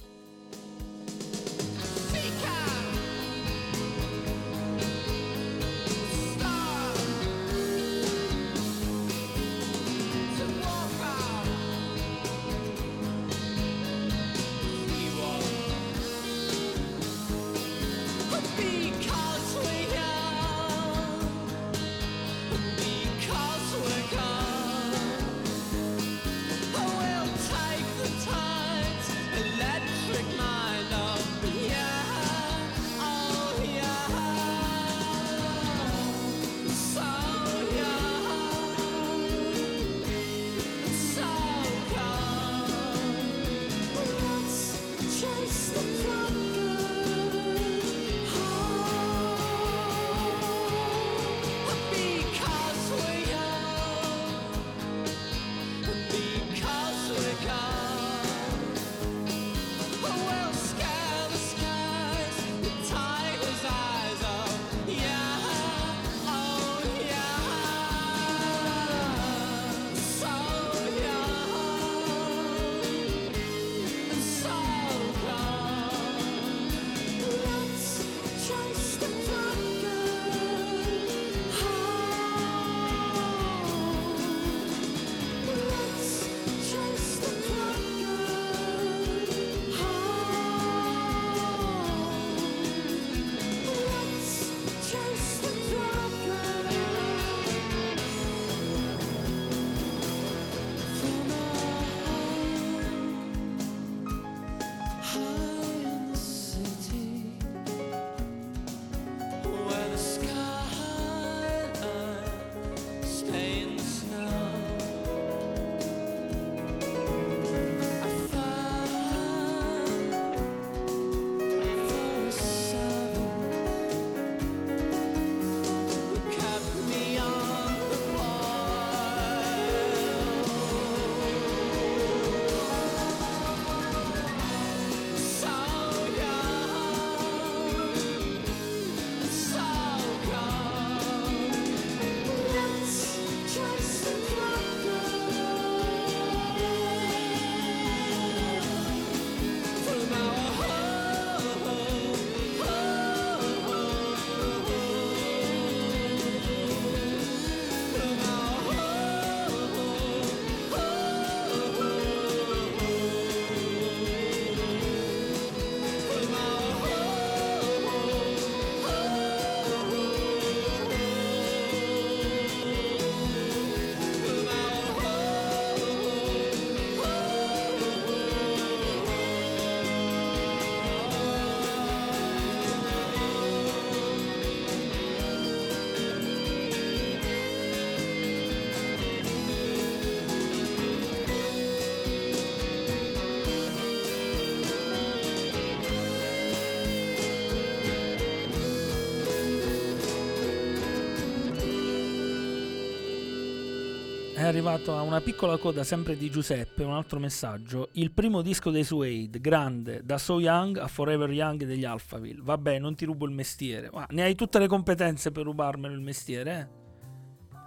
[204.56, 207.90] Arrivato a una piccola coda sempre di Giuseppe, un altro messaggio.
[207.94, 212.40] Il primo disco dei Suede, grande, da So Young a Forever Young degli Alphaville.
[212.42, 213.90] Vabbè, non ti rubo il mestiere.
[213.92, 216.68] Ma ne hai tutte le competenze per rubarmelo il mestiere, eh?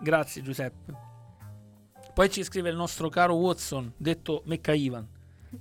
[0.00, 0.94] Grazie Giuseppe.
[2.14, 5.06] Poi ci scrive il nostro caro Watson, detto Mecca Ivan,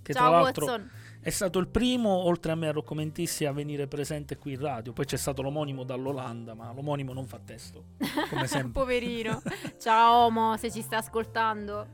[0.01, 0.89] che tra Ciao l'altro Watson.
[1.27, 4.61] È stato il primo, oltre a me a Rocco Mentissi, a venire presente qui in
[4.61, 4.93] radio.
[4.93, 7.87] Poi c'è stato l'omonimo dall'Olanda, ma l'omonimo non fa testo,
[8.29, 8.71] come sempre.
[8.71, 9.41] Poverino.
[9.77, 11.85] Ciao Omo, se ci sta ascoltando.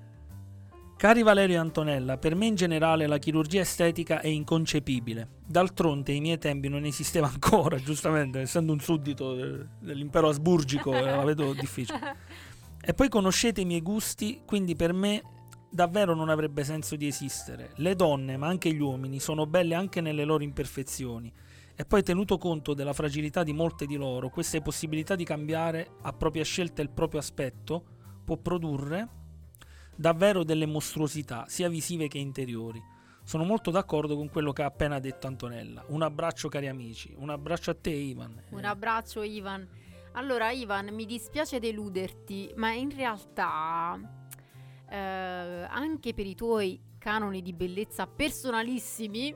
[0.95, 5.27] Cari Valerio e Antonella, per me in generale la chirurgia estetica è inconcepibile.
[5.47, 11.23] D'altronde ai miei tempi non esisteva ancora, giustamente, essendo un suddito de- dell'impero asburgico, la
[11.23, 12.17] vedo difficile.
[12.85, 15.21] E poi conoscete i miei gusti, quindi per me
[15.73, 17.71] davvero non avrebbe senso di esistere.
[17.77, 21.33] Le donne, ma anche gli uomini, sono belle anche nelle loro imperfezioni.
[21.75, 26.13] E poi tenuto conto della fragilità di molte di loro, queste possibilità di cambiare a
[26.13, 27.85] propria scelta il proprio aspetto
[28.23, 29.21] può produrre
[29.95, 32.81] davvero delle mostruosità, sia visive che interiori.
[33.23, 35.83] Sono molto d'accordo con quello che ha appena detto Antonella.
[35.87, 38.43] Un abbraccio cari amici, un abbraccio a te Ivan.
[38.49, 39.67] Un abbraccio Ivan.
[40.11, 44.22] Allora Ivan, mi dispiace deluderti, ma in realtà
[44.93, 49.35] eh, anche per i tuoi canoni di bellezza personalissimi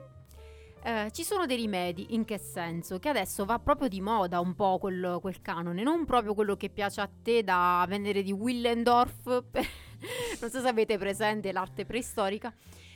[0.80, 3.00] Eh, ci sono dei rimedi, in che senso?
[3.00, 6.70] Che adesso va proprio di moda un po' quel, quel canone, non proprio quello che
[6.70, 9.24] piace a te da Venere di Willendorf,
[10.40, 12.54] non so se avete presente l'arte preistorica,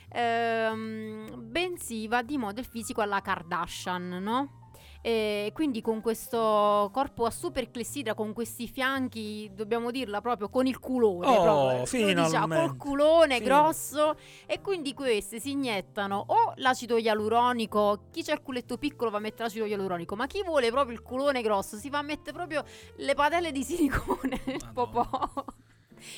[0.09, 4.62] ehm, bensì va di moda il fisico alla Kardashian, no?
[5.05, 10.65] E quindi con questo corpo a super clessidra, con questi fianchi, dobbiamo dirla proprio, con
[10.65, 11.27] il culone.
[11.27, 14.15] Oh, proprio, diciamo, col culone Fin- grosso.
[14.45, 19.19] E quindi queste si iniettano o l'acido ialuronico, chi c'ha il culetto piccolo va a
[19.19, 22.63] mettere l'acido ialuronico, ma chi vuole proprio il culone grosso si va a mettere proprio
[22.95, 24.39] le padelle di silicone.
[24.73, 25.03] Popò.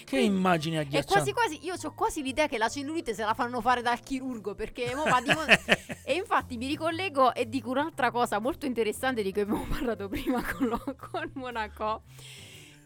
[0.03, 1.31] Che Quindi- immagini e agghiaccianti.
[1.31, 4.55] quasi quasi, io ho quasi l'idea che la cellulite se la fanno fare dal chirurgo
[4.55, 5.57] perché mo va di moda.
[6.07, 10.43] E infatti mi ricollego e dico un'altra cosa molto interessante di cui abbiamo parlato prima
[10.43, 12.03] con, lo- con Monaco.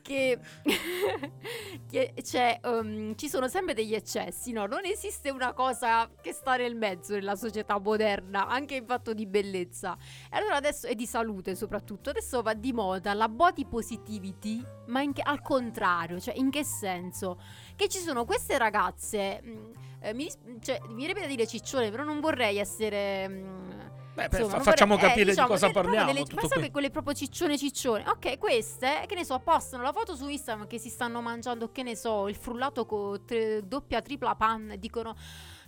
[0.09, 0.39] Che,
[1.87, 4.65] che c'è, um, ci sono sempre degli eccessi, no?
[4.65, 9.27] Non esiste una cosa che sta nel mezzo nella società moderna, anche in fatto di
[9.27, 9.95] bellezza.
[10.31, 15.05] E allora adesso, e di salute soprattutto, adesso va di moda la body positivity, ma
[15.13, 17.39] che- al contrario, cioè in che senso?
[17.75, 20.27] Che ci sono queste ragazze, mh, eh, mi,
[20.61, 23.27] cioè, mi viene da dire ciccione, però non vorrei essere...
[23.27, 26.13] mh, Beh, per- insomma, fa- non facciamo vorrei- eh, capire diciamo, di cosa proprio parliamo.
[26.13, 26.71] Delle, tutto sai qui.
[26.71, 28.03] quelle proprio ciccione ciccione.
[28.07, 31.83] Ok, queste, che ne so, postano la foto su Instagram che si stanno mangiando, che
[31.83, 35.15] ne so, il frullato con tre- doppia, tripla panna e dicono...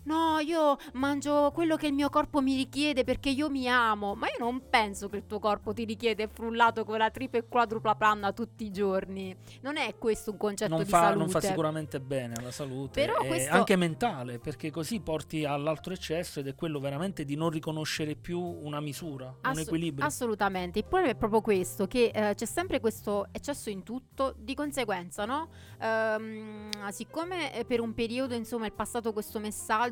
[0.03, 4.15] No, io mangio quello che il mio corpo mi richiede perché io mi amo.
[4.15, 7.47] Ma io non penso che il tuo corpo ti richiede frullato con la tripla e
[7.47, 9.35] quadrupla panna tutti i giorni.
[9.61, 11.17] Non è questo un concetto non di fa, salute.
[11.19, 16.39] non fa sicuramente bene alla salute, Però questo- anche mentale, perché così porti all'altro eccesso
[16.39, 20.05] ed è quello veramente di non riconoscere più una misura, un Assu- equilibrio.
[20.05, 24.55] Assolutamente, il problema è proprio questo, che eh, c'è sempre questo eccesso in tutto, di
[24.55, 25.49] conseguenza, no?
[25.79, 29.89] Ehm, siccome eh, per un periodo, insomma, è passato questo messaggio,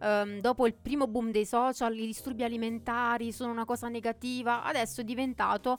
[0.00, 5.00] ehm, dopo il primo boom dei social, i disturbi alimentari sono una cosa negativa, adesso
[5.00, 5.78] è diventato...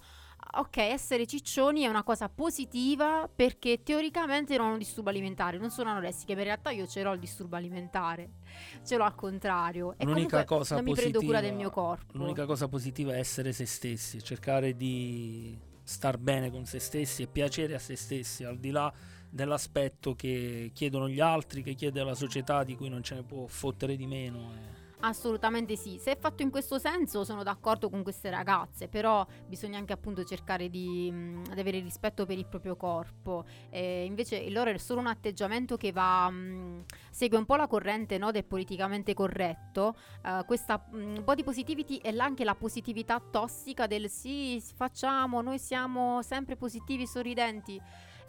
[0.56, 5.72] Ok, essere ciccioni è una cosa positiva perché teoricamente non ho un disturbo alimentare, non
[5.72, 8.30] sono anoressica, ma in realtà io ce l'ho il disturbo alimentare,
[8.86, 9.96] ce l'ho al contrario.
[9.98, 12.18] E L'unica cosa non mi prendo cura del positiva- mio corpo.
[12.18, 17.28] L'unica cosa positiva è essere se stessi, cercare di star bene con se stessi e
[17.28, 18.94] piacere a se stessi, al di là
[19.34, 23.48] dell'aspetto che chiedono gli altri, che chiede la società, di cui non ce ne può
[23.48, 24.52] fottere di meno.
[24.54, 24.82] eh.
[25.06, 29.78] Assolutamente sì, se è fatto in questo senso sono d'accordo con queste ragazze, però bisogna
[29.78, 33.44] anche appunto cercare di, mh, di avere rispetto per il proprio corpo.
[33.70, 37.68] E invece il loro è solo un atteggiamento che va, mh, segue un po' la
[37.68, 39.98] corrente no, del politicamente corretto.
[40.24, 46.22] Eh, questa mh, body positivity là anche la positività tossica del sì, facciamo, noi siamo
[46.22, 47.82] sempre positivi, sorridenti.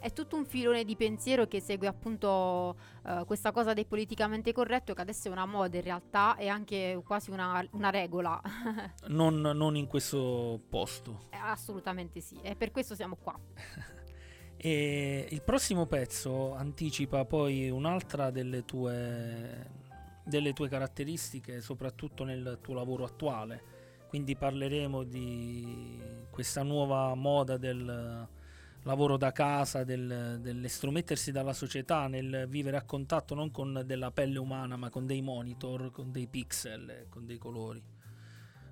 [0.05, 2.75] È tutto un filone di pensiero che segue appunto
[3.07, 7.01] eh, questa cosa del politicamente corretto, che adesso è una moda in realtà, è anche
[7.03, 8.39] quasi una, una regola.
[9.07, 11.21] Non, non in questo posto.
[11.31, 13.35] Eh, Assolutamente sì, e per questo siamo qua.
[14.57, 19.69] E il prossimo pezzo anticipa poi un'altra delle tue,
[20.23, 23.63] delle tue caratteristiche, soprattutto nel tuo lavoro attuale.
[24.07, 25.99] Quindi parleremo di
[26.29, 28.27] questa nuova moda del
[28.85, 34.37] lavoro da casa, del, dell'estromettersi dalla società, nel vivere a contatto non con della pelle
[34.37, 37.83] umana, ma con dei monitor, con dei pixel, con dei colori.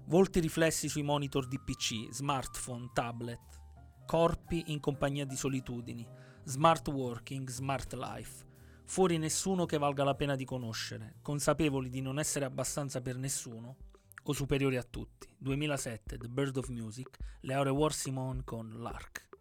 [0.06, 3.62] Volti riflessi sui monitor di PC, smartphone, tablet,
[4.06, 6.08] corpi in compagnia di solitudini,
[6.44, 8.46] smart working, smart life,
[8.86, 13.78] fuori nessuno che valga la pena di conoscere, consapevoli di non essere abbastanza per nessuno
[14.22, 15.28] o superiori a tutti.
[15.40, 19.32] 2007, The Bird of Music, Leore War Simone con Lark.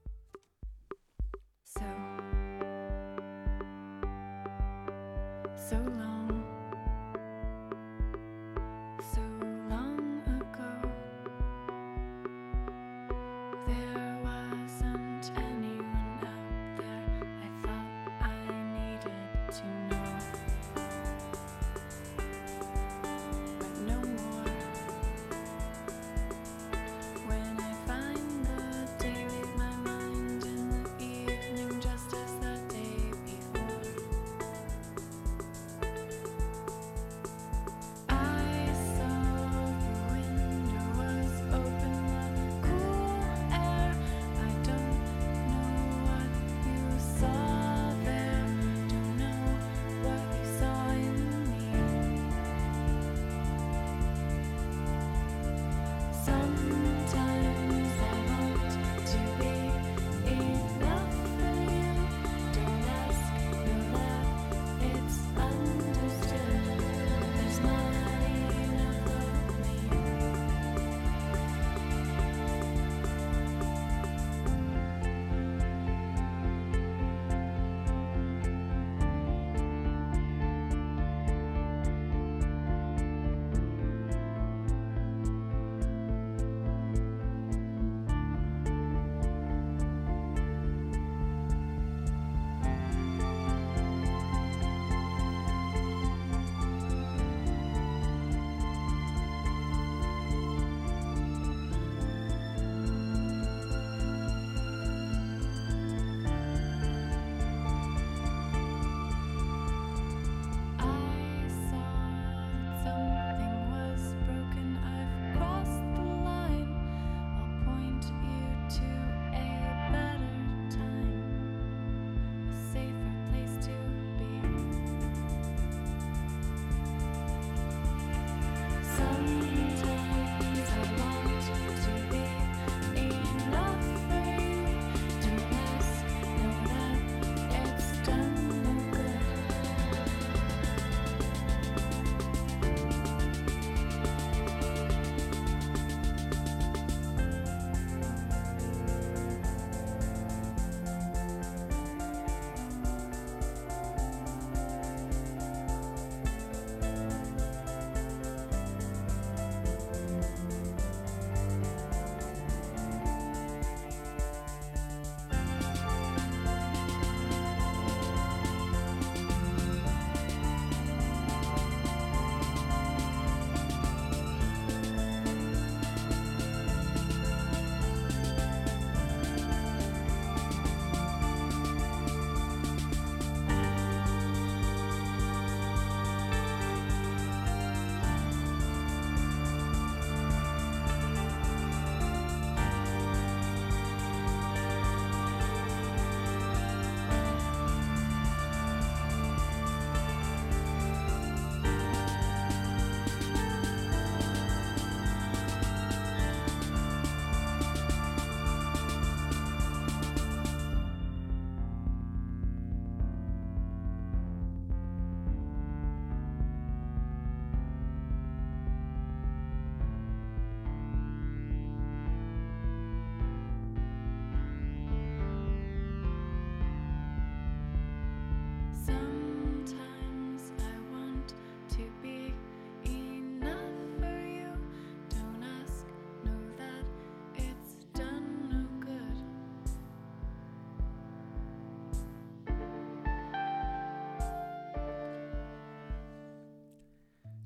[1.79, 1.85] So,
[5.57, 6.12] so long,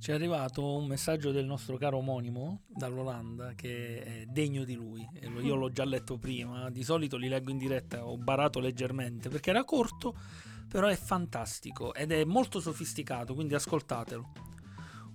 [0.06, 5.04] Ci è arrivato un messaggio del nostro caro omonimo dall'Olanda che è degno di lui.
[5.42, 6.70] Io l'ho già letto prima.
[6.70, 10.14] Di solito li leggo in diretta, ho barato leggermente perché era corto,
[10.68, 14.32] però è fantastico ed è molto sofisticato, quindi ascoltatelo.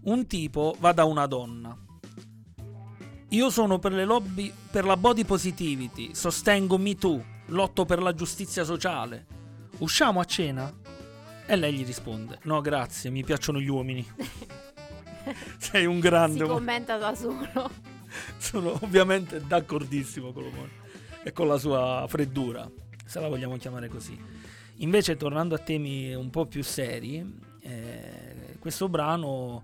[0.02, 1.74] Un tipo va da una donna.
[3.30, 8.14] Io sono per le lobby per la body positivity, sostengo Me Too, lotto per la
[8.14, 9.26] giustizia sociale.
[9.78, 10.70] Usciamo a cena?
[11.46, 14.06] E lei gli risponde: No, grazie, mi piacciono gli uomini.
[15.57, 16.55] Sei un Si grande uomo.
[16.55, 17.69] commenta da solo.
[18.38, 20.67] Sono ovviamente d'accordissimo con l'uomo
[21.24, 22.69] e con la sua freddura,
[23.05, 24.17] se la vogliamo chiamare così.
[24.78, 27.24] Invece, tornando a temi un po' più seri,
[27.61, 29.63] eh, questo brano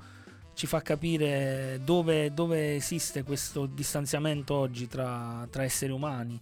[0.54, 6.40] ci fa capire dove, dove esiste questo distanziamento oggi tra, tra esseri umani.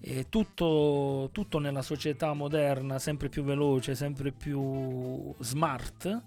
[0.00, 6.22] E tutto, tutto nella società moderna, sempre più veloce, sempre più smart,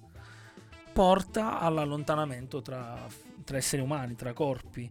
[0.94, 2.98] porta all'allontanamento tra,
[3.44, 4.90] tra esseri umani, tra corpi.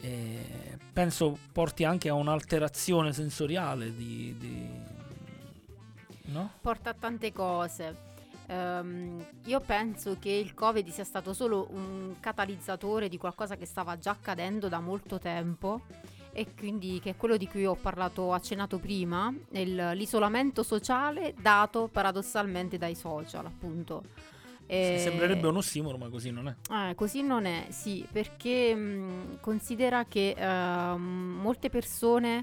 [0.00, 4.70] E penso porti anche a un'alterazione sensoriale di, di-
[6.32, 6.52] no?
[6.60, 8.10] porta a tante cose.
[8.46, 13.96] Ehm, io penso che il Covid sia stato solo un catalizzatore di qualcosa che stava
[13.98, 15.82] già accadendo da molto tempo
[16.32, 21.88] e quindi che è quello di cui ho parlato, accennato prima, il- l'isolamento sociale dato
[21.92, 24.02] paradossalmente dai social, appunto.
[24.74, 26.54] E- Sembrerebbe un ossimoro, ma così non è.
[26.90, 32.38] eh, così non è, sì, perché mh, considera che ehm, molte persone,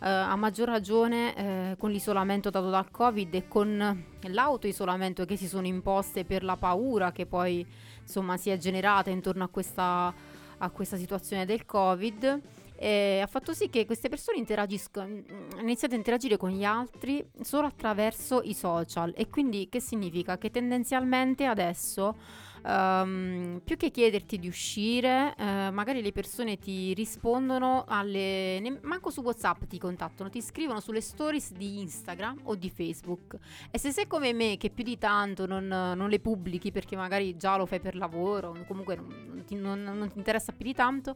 [0.00, 5.48] eh, a maggior ragione, eh, con l'isolamento dato dal Covid e con l'autoisolamento che si
[5.48, 7.66] sono imposte per la paura che poi
[8.00, 10.14] insomma si è generata intorno a questa,
[10.58, 12.40] a questa situazione del Covid.
[12.82, 17.24] Eh, ha fatto sì che queste persone interagiscono, hanno iniziato a interagire con gli altri
[17.40, 22.16] solo attraverso i social e quindi che significa che tendenzialmente adesso
[22.64, 28.58] ehm, più che chiederti di uscire, eh, magari le persone ti rispondono alle.
[28.60, 33.36] ne- manco su WhatsApp ti contattano, ti scrivono sulle stories di Instagram o di Facebook.
[33.70, 37.36] E se sei come me, che più di tanto non, non le pubblichi perché magari
[37.36, 40.74] già lo fai per lavoro, comunque non, non ti, non- non ti interessa più di
[40.74, 41.14] tanto,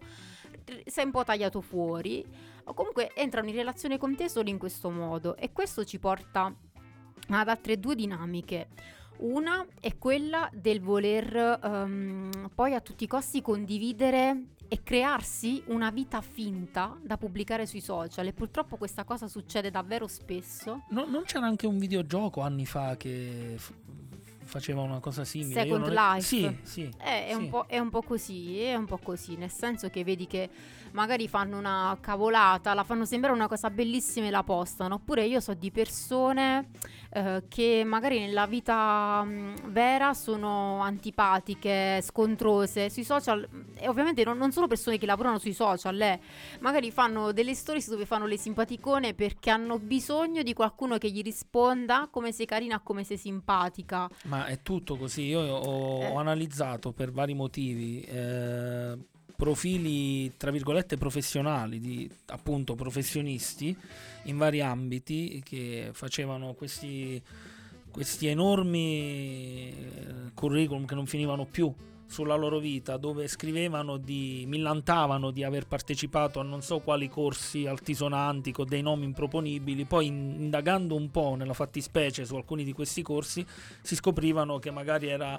[0.84, 2.24] sei un po' tagliato fuori.
[2.64, 5.36] O comunque entrano in relazione con te solo in questo modo.
[5.36, 6.52] E questo ci porta
[7.28, 8.68] ad altre due dinamiche.
[9.18, 15.90] Una è quella del voler ehm, poi a tutti i costi condividere e crearsi una
[15.90, 20.82] vita finta da pubblicare sui social e purtroppo questa cosa succede davvero spesso.
[20.90, 23.58] No- non c'era anche un videogioco anni fa che
[24.56, 25.62] faceva una cosa simile?
[25.62, 26.22] Second non Life.
[26.22, 26.82] Sì, sì.
[26.98, 27.34] Eh, è, sì.
[27.34, 30.48] un po', è un po' così, è un po' così, nel senso che vedi che
[30.96, 35.40] magari fanno una cavolata, la fanno sembrare una cosa bellissima e la postano, oppure io
[35.40, 36.70] so di persone
[37.12, 44.38] eh, che magari nella vita mh, vera sono antipatiche, scontrose, sui social, e ovviamente non,
[44.38, 46.18] non sono persone che lavorano sui social, eh,
[46.60, 51.20] magari fanno delle stories dove fanno le simpaticone perché hanno bisogno di qualcuno che gli
[51.22, 54.08] risponda come sei carina, come sei simpatica.
[54.24, 55.24] Ma è tutto così.
[55.26, 56.08] Io ho, Eh.
[56.08, 58.96] ho analizzato per vari motivi eh,
[59.36, 63.76] profili, tra virgolette, professionali, di appunto professionisti
[64.24, 67.22] in vari ambiti che facevano questi,
[67.90, 69.74] questi enormi eh,
[70.34, 71.72] curriculum che non finivano più
[72.08, 77.66] sulla loro vita, dove scrivevano di millantavano di aver partecipato a non so quali corsi
[77.66, 82.72] altisonanti con dei nomi improponibili, poi in- indagando un po' nella fattispecie su alcuni di
[82.72, 83.44] questi corsi
[83.82, 85.38] si scoprivano che magari era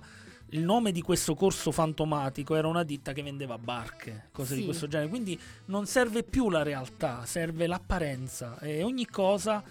[0.51, 4.65] il nome di questo corso fantomatico era una ditta che vendeva barche, cose di Sì.
[4.65, 5.09] questo genere.
[5.09, 9.61] Quindi non serve più la realtà, serve l'apparenza e ogni cosa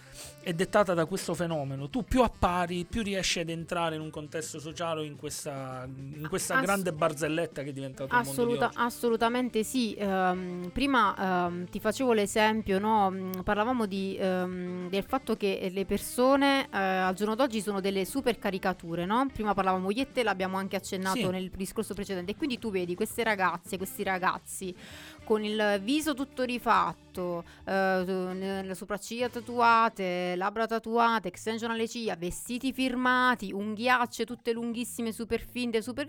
[0.40, 1.88] è dettata da questo fenomeno.
[1.88, 6.26] Tu più appari, più riesci ad entrare in un contesto sociale o in questa, in
[6.28, 8.76] questa Ass- grande barzelletta che è diventato il mondo di Assoluta- oggi.
[8.78, 9.94] assolutamente sì.
[9.94, 13.10] Ehm, prima ehm, ti facevo l'esempio, no?
[13.10, 18.04] Mm, parlavamo di, ehm, del fatto che le persone eh, al giorno d'oggi sono delle
[18.04, 19.04] super caricature.
[19.04, 19.26] No?
[19.32, 21.26] Prima parlavamo io e te, l'abbiamo anche accennato Sì.
[21.28, 22.32] nel discorso precedente.
[22.32, 24.74] E quindi tu vedi queste ragazze, questi ragazzi
[25.26, 32.72] con il viso tutto rifatto, eh, le sopracciglia tatuate, labbra tatuate, extension alle ciglia, vestiti
[32.72, 36.06] firmati, unghiacce tutte lunghissime, super finte, super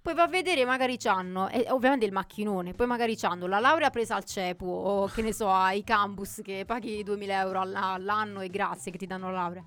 [0.00, 3.90] poi va a vedere magari c'hanno, e ovviamente il macchinone, poi magari c'hanno la laurea
[3.90, 8.40] presa al CEPU o che ne so, ai campus che paghi 2000 euro all- all'anno
[8.40, 9.64] e grazie che ti danno la laurea.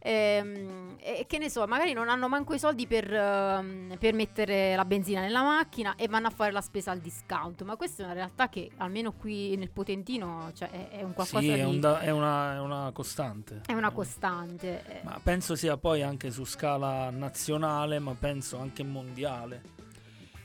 [0.00, 4.74] Ehm, E, che ne so, magari non hanno manco i soldi per, ehm, per mettere
[4.74, 7.62] la benzina nella macchina e vanno a fare la spesa al discount.
[7.62, 11.40] Ma questa è una realtà che almeno qui nel Potentino cioè, è, è un qualcosa
[11.40, 11.58] Sì, di...
[11.60, 13.62] è, un da- è una, è una costante.
[13.64, 14.84] è una costante.
[14.86, 15.00] eh.
[15.04, 19.62] Ma penso sia poi anche su scala nazionale, ma penso anche mondiale.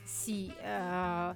[0.04, 1.34] Sì, eh,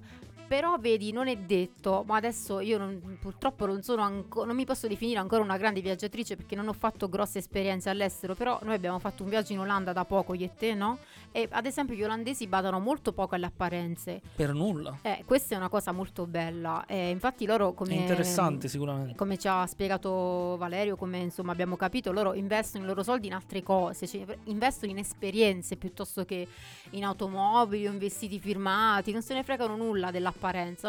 [0.49, 4.65] però vedi, non è detto, ma adesso io non- purtroppo non sono anco- non mi
[4.65, 8.75] posso definire ancora una grande viaggiatrice perché non ho fatto grosse esperienze all'estero, però noi
[8.75, 10.99] abbiamo fatto un viaggio in Olanda da poco, io e te, no?
[11.31, 14.23] E ad esempio gli olandesi badano molto poco alle apparenze.
[14.35, 14.99] Per nulla.
[15.03, 16.85] Eh, questa è una cosa molto bella.
[16.87, 17.91] E infatti loro come...
[17.91, 19.15] È interessante sicuramente.
[19.15, 23.35] come ci ha spiegato Valerio, come insomma abbiamo capito, loro investono i loro soldi in
[23.35, 26.49] altre cose, cioè investono in esperienze piuttosto che
[26.91, 30.37] in automobili o in vestiti firmati, non se ne fregano nulla dell'apparenza,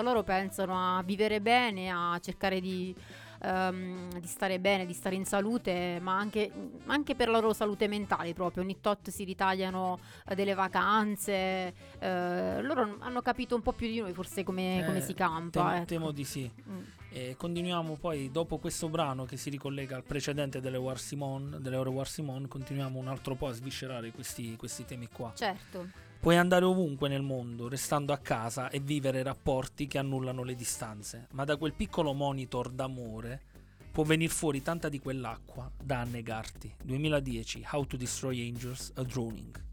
[0.01, 2.95] loro pensano a vivere bene, a cercare di,
[3.41, 6.51] ehm, di stare bene, di stare in salute, ma anche,
[6.87, 12.61] anche per la loro salute mentale proprio, ogni tot si ritagliano eh, delle vacanze, eh,
[12.61, 15.59] loro hanno capito un po' più di noi forse come, come Eh, si campa.
[15.61, 15.85] Temo, ecco.
[15.85, 16.51] temo di sì.
[16.69, 16.83] Mm.
[17.11, 21.75] E continuiamo poi dopo questo brano che si ricollega al precedente delle War Simon, delle
[21.75, 25.31] Ore War Simon, continuiamo un altro po' a sviscerare questi, questi temi qua.
[25.35, 25.87] Certo.
[26.21, 31.27] Puoi andare ovunque nel mondo, restando a casa e vivere rapporti che annullano le distanze,
[31.31, 33.41] ma da quel piccolo monitor d'amore
[33.89, 36.75] può venire fuori tanta di quell'acqua da annegarti.
[36.83, 39.63] 2010 How to Destroy Angels a Drowning.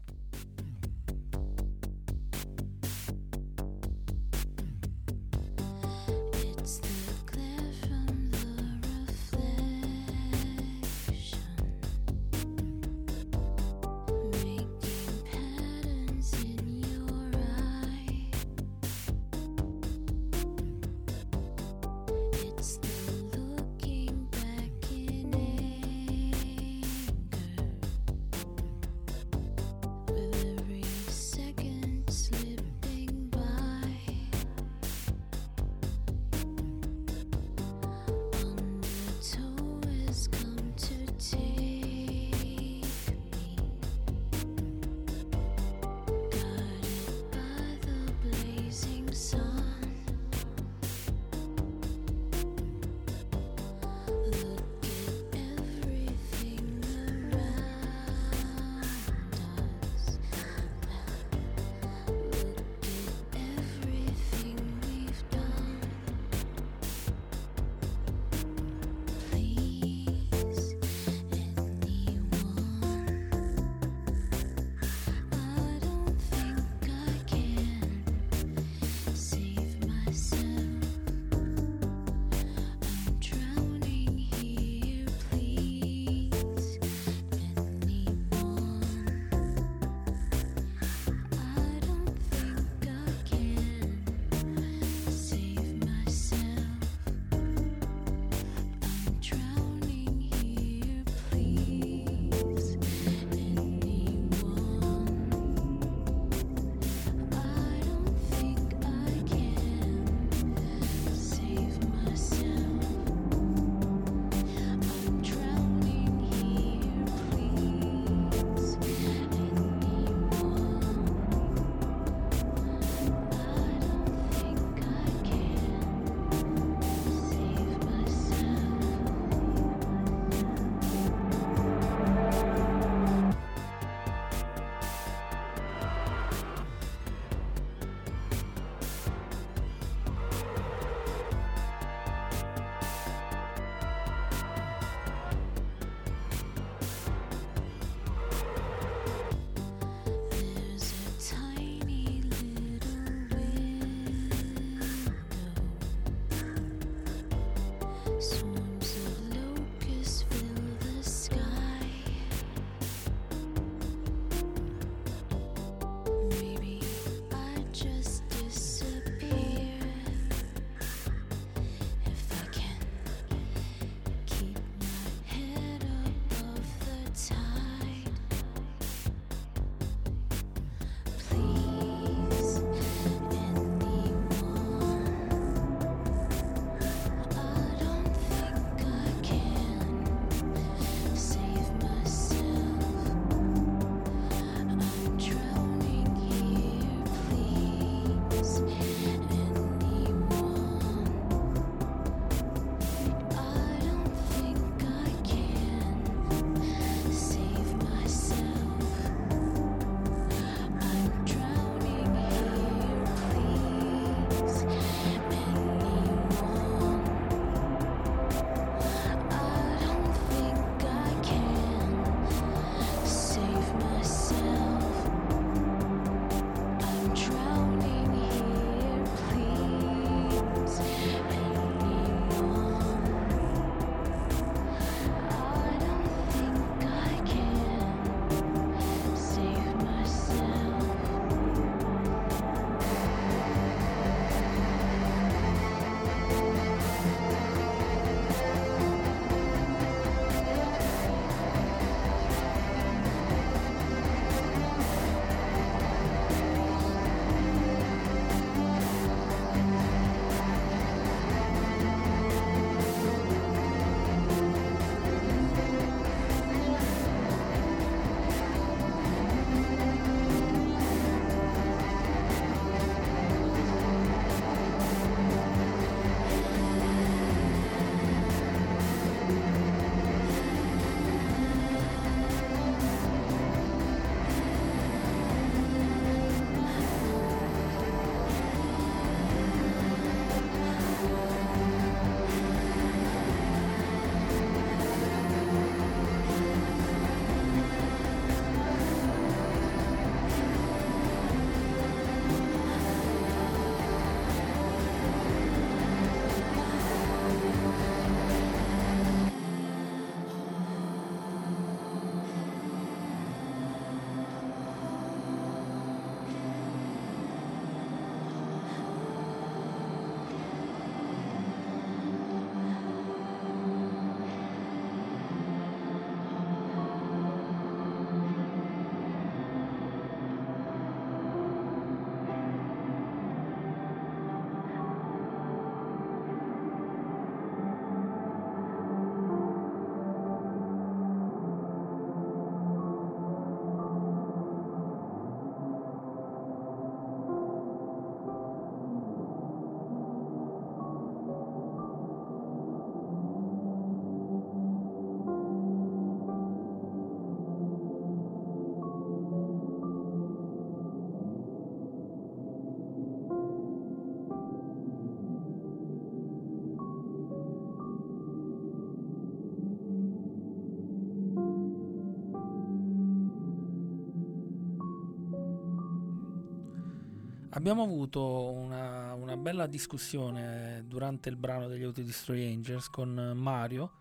[377.69, 383.91] Abbiamo avuto una, una bella discussione durante il brano degli Autodestroy Angels con Mario,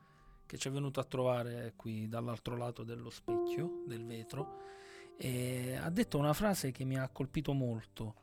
[0.46, 4.60] che ci è venuto a trovare qui dall'altro lato dello specchio, del vetro,
[5.16, 8.14] e ha detto una frase che mi ha colpito molto,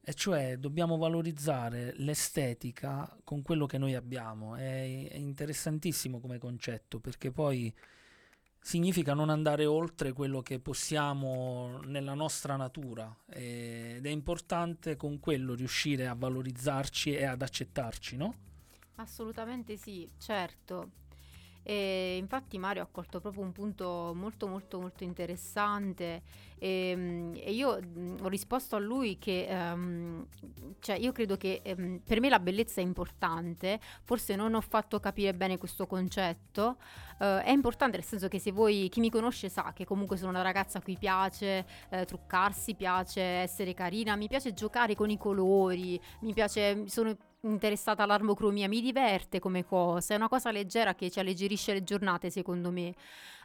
[0.00, 4.54] e cioè dobbiamo valorizzare l'estetica con quello che noi abbiamo.
[4.54, 7.74] È, è interessantissimo come concetto, perché poi
[8.60, 15.54] significa non andare oltre quello che possiamo nella nostra natura ed è importante con quello
[15.54, 18.34] riuscire a valorizzarci e ad accettarci, no?
[18.96, 20.98] Assolutamente sì, certo.
[21.62, 26.22] E infatti Mario ha colto proprio un punto molto molto molto interessante
[26.60, 30.26] e, e io mh, ho risposto a lui che ehm,
[30.80, 35.00] cioè io credo che ehm, per me la bellezza è importante, forse non ho fatto
[35.00, 36.76] capire bene questo concetto,
[37.18, 40.30] eh, è importante nel senso che se voi, chi mi conosce sa che comunque sono
[40.30, 45.16] una ragazza a cui piace eh, truccarsi, piace essere carina, mi piace giocare con i
[45.18, 51.10] colori, mi piace, sono interessata all'armocromia, mi diverte come cosa, è una cosa leggera che
[51.10, 52.94] ci alleggerisce le giornate secondo me.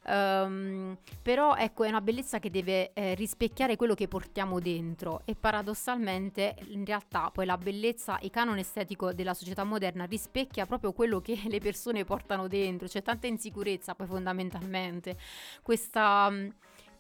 [0.08, 5.36] Ehm, però ecco è una bellezza che deve eh, rispecchiare quello che portiamo dentro e
[5.36, 11.22] paradossalmente in realtà poi la bellezza, il canone estetico della società moderna rispecchia proprio quello
[11.22, 15.18] che le persone portano dentro, c'è tanta insicurezza poi fondamentalmente.
[15.62, 16.54] Questa mh,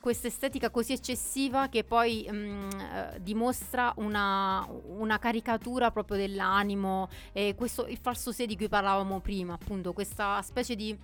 [0.05, 7.55] questa estetica così eccessiva che poi mm, eh, dimostra una, una caricatura proprio dell'animo e
[7.55, 10.95] questo il falso sé di cui parlavamo prima, appunto, questa specie di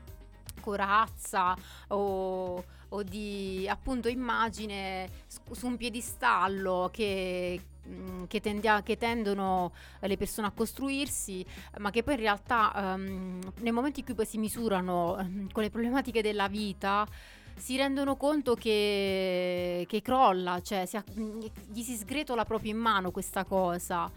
[0.62, 1.56] corazza
[1.90, 5.10] o, o di appunto immagine
[5.52, 11.46] su un piedistallo che mm, che, tendia- che tendono eh, le persone a costruirsi,
[11.80, 15.64] ma che poi in realtà ehm, nel momento in cui poi si misurano ehm, con
[15.64, 17.06] le problematiche della vita,
[17.56, 21.40] si rendono conto che, che crolla, cioè si mm,
[21.72, 24.10] gli si sgretola proprio in mano questa cosa.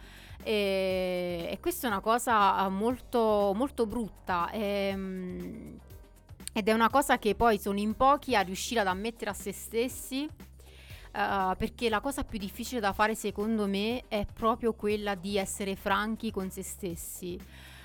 [0.43, 4.51] E, e questa è una cosa molto, molto brutta.
[4.53, 5.79] ehm,
[6.57, 9.53] ed è una cosa che poi sono in pochi a riuscire ad ammettere a se
[9.53, 10.29] stessi.
[11.17, 15.77] eh, perché la cosa più difficile da fare secondo me è proprio quella di essere
[15.77, 17.39] franchi con se stessi.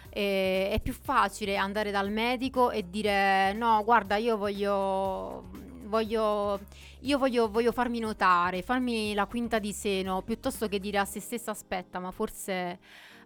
[0.10, 5.50] E- è più facile andare dal medico e dire no, guarda, io voglio,
[5.86, 6.60] voglio,
[7.02, 11.20] io voglio, voglio farmi notare, farmi la quinta di seno, piuttosto che dire a se
[11.20, 12.80] stessa aspetta, ma forse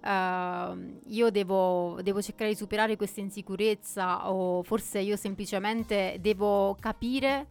[0.03, 7.47] ehm, io devo, devo cercare di superare questa insicurezza o forse io semplicemente devo capire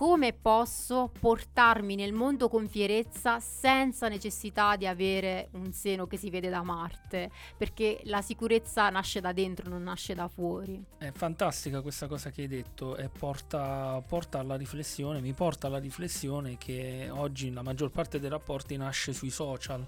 [0.00, 6.30] come posso portarmi nel mondo con fierezza senza necessità di avere un seno che si
[6.30, 10.82] vede da Marte, perché la sicurezza nasce da dentro, non nasce da fuori.
[10.96, 15.76] È fantastica questa cosa che hai detto e porta, porta alla riflessione, mi porta alla
[15.76, 19.86] riflessione che oggi la maggior parte dei rapporti nasce sui social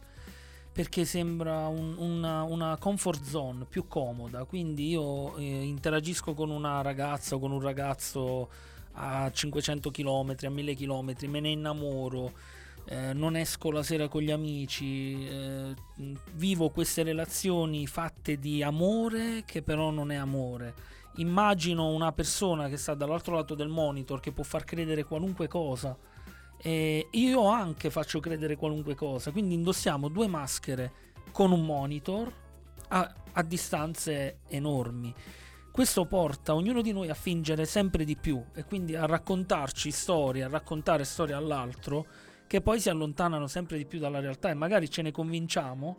[0.73, 6.81] perché sembra un- una, una comfort zone più comoda, quindi io eh, interagisco con una
[6.81, 8.49] ragazza o con un ragazzo
[8.95, 12.33] a 500 km, a 1000 km, me ne innamoro,
[12.87, 15.75] eh, non esco la sera con gli amici, eh,
[16.35, 20.75] vivo queste relazioni fatte di amore che però non è amore.
[21.17, 25.97] Immagino una persona che sta dall'altro lato del monitor che può far credere qualunque cosa.
[26.63, 29.33] E io anche faccio credere qualunque cosa.
[29.33, 30.93] Quindi indossiamo due maschere
[31.33, 32.33] con un monitor
[32.89, 35.13] a, a distanze enormi.
[35.73, 40.45] Questo porta ognuno di noi a fingere sempre di più e quindi a raccontarci storie,
[40.45, 42.07] a raccontare storie all'altro
[42.47, 45.97] che poi si allontanano sempre di più dalla realtà e magari ce ne convinciamo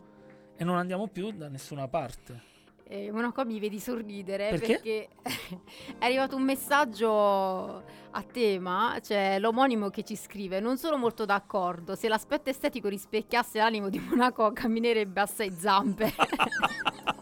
[0.56, 2.53] e non andiamo più da nessuna parte.
[2.86, 4.72] Eh, qua mi vedi sorridere Perché?
[4.74, 5.08] perché
[5.98, 7.82] è arrivato un messaggio
[8.16, 13.58] a tema, c'è l'omonimo che ci scrive, non sono molto d'accordo, se l'aspetto estetico rispecchiasse
[13.58, 16.12] l'animo di Monaco camminerebbe a sei zampe.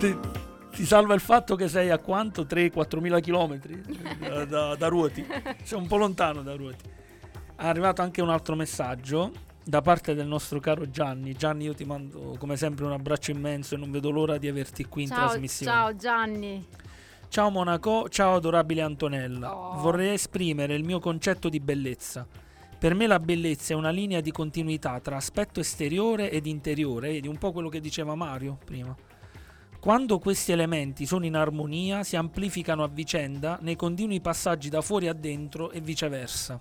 [0.00, 0.16] Ti,
[0.70, 2.44] ti salva il fatto che sei a quanto?
[2.44, 3.82] 3-4 mila chilometri
[4.18, 5.26] da, da, da Ruoti.
[5.62, 6.88] Sei un po' lontano da Ruoti.
[7.54, 9.30] È arrivato anche un altro messaggio
[9.62, 11.34] da parte del nostro caro Gianni.
[11.34, 14.86] Gianni, io ti mando come sempre un abbraccio immenso e non vedo l'ora di averti
[14.86, 15.72] qui in ciao, trasmissione.
[15.72, 16.66] ciao Gianni.
[17.28, 19.56] Ciao Monaco, ciao adorabile Antonella.
[19.56, 19.80] Oh.
[19.80, 22.26] Vorrei esprimere il mio concetto di bellezza.
[22.76, 27.28] Per me la bellezza è una linea di continuità tra aspetto esteriore ed interiore, vedi
[27.28, 28.96] un po' quello che diceva Mario prima.
[29.78, 35.08] Quando questi elementi sono in armonia si amplificano a vicenda nei continui passaggi da fuori
[35.08, 36.60] a dentro e viceversa.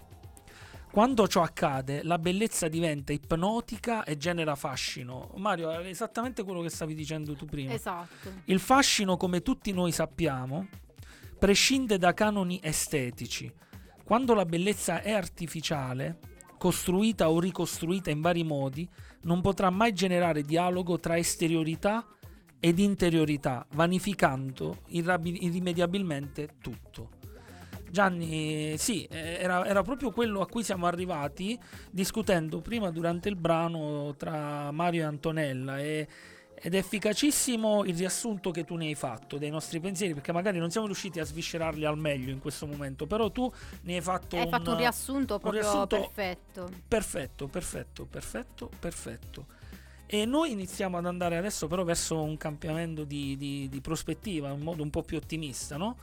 [0.92, 5.32] Quando ciò accade, la bellezza diventa ipnotica e genera fascino.
[5.36, 7.74] Mario, è esattamente quello che stavi dicendo tu prima.
[7.74, 8.32] Esatto.
[8.46, 10.68] Il fascino, come tutti noi sappiamo,
[11.38, 13.52] prescinde da canoni estetici.
[14.04, 16.18] Quando la bellezza è artificiale,
[16.58, 18.90] costruita o ricostruita in vari modi,
[19.22, 22.06] non potrà mai generare dialogo tra esteriorità
[22.60, 27.12] ed interiorità, vanificando irrimediabilmente tutto.
[27.92, 31.58] Gianni, sì, eh, era, era proprio quello a cui siamo arrivati
[31.90, 36.08] discutendo prima durante il brano tra Mario e Antonella e-
[36.62, 40.60] ed è efficacissimo il riassunto che tu ne hai fatto dei nostri pensieri perché magari
[40.60, 43.50] non siamo riusciti a sviscerarli al meglio in questo momento, però tu
[43.84, 46.70] ne hai fatto Hai fatto un riassunto proprio riassunto perfetto.
[46.86, 49.46] Perfetto, perfetto, perfetto, perfetto.
[50.06, 54.60] E noi iniziamo ad andare adesso però verso un cambiamento di, di- di prospettiva, in
[54.60, 55.96] modo un po' più ottimista, no?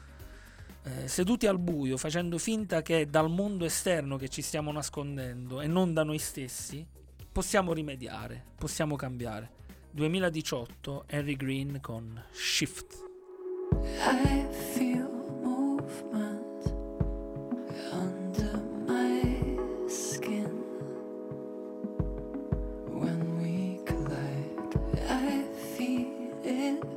[0.89, 5.61] Eh, seduti al buio, facendo finta che è dal mondo esterno che ci stiamo nascondendo
[5.61, 6.87] e non da noi stessi,
[7.33, 9.51] possiamo rimediare, possiamo cambiare.
[9.91, 13.03] 2018, Harry Green con Shift.
[13.99, 15.09] I feel
[15.43, 16.73] movement
[17.91, 20.53] under my skin
[22.93, 24.79] when we collide.
[25.09, 26.95] I feel it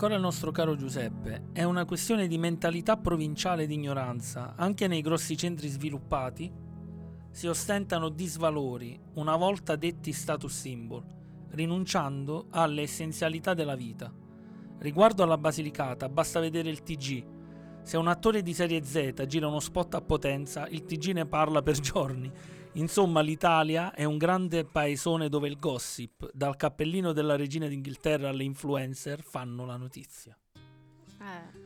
[0.00, 4.54] ancora il nostro caro Giuseppe, è una questione di mentalità provinciale di ignoranza.
[4.54, 6.48] Anche nei grossi centri sviluppati
[7.32, 11.02] si ostentano disvalori, una volta detti status symbol,
[11.50, 14.08] rinunciando alle essenzialità della vita.
[14.78, 17.26] Riguardo alla Basilicata, basta vedere il TG.
[17.82, 21.60] Se un attore di serie Z gira uno spot a potenza, il TG ne parla
[21.60, 22.30] per giorni.
[22.72, 28.44] Insomma, l'Italia è un grande paesone dove il gossip, dal cappellino della regina d'Inghilterra alle
[28.44, 30.38] influencer, fanno la notizia.
[31.20, 31.58] Eh,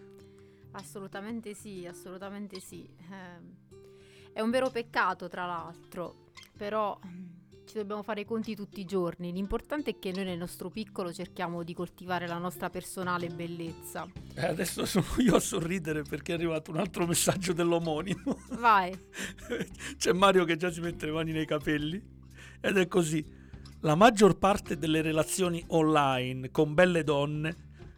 [0.73, 2.89] assolutamente sì, assolutamente sì.
[3.11, 6.99] Eh, è un vero peccato, tra l'altro, però
[7.73, 9.32] ci dobbiamo fare i conti tutti i giorni.
[9.32, 14.07] L'importante è che noi nel nostro piccolo cerchiamo di coltivare la nostra personale bellezza.
[14.35, 18.43] Eh, adesso sono io a sorridere perché è arrivato un altro messaggio dell'omonimo.
[18.59, 18.93] Vai.
[19.97, 21.99] C'è Mario che già si mette le mani nei capelli.
[22.61, 23.24] Ed è così.
[23.81, 27.57] La maggior parte delle relazioni online con belle donne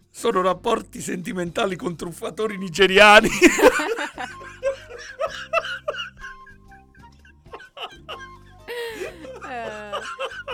[0.09, 3.28] Sono rapporti sentimentali con truffatori nigeriani.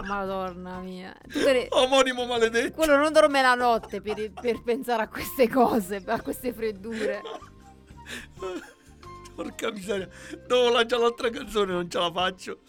[0.02, 1.14] Madonna mia.
[1.32, 2.74] Per- Omonimo maledetto.
[2.74, 7.20] Quello non dorme la notte per, per pensare a queste cose, a queste freddure.
[9.34, 10.08] Porca miseria.
[10.46, 12.58] Dopo lanciare l'altra canzone non ce la faccio.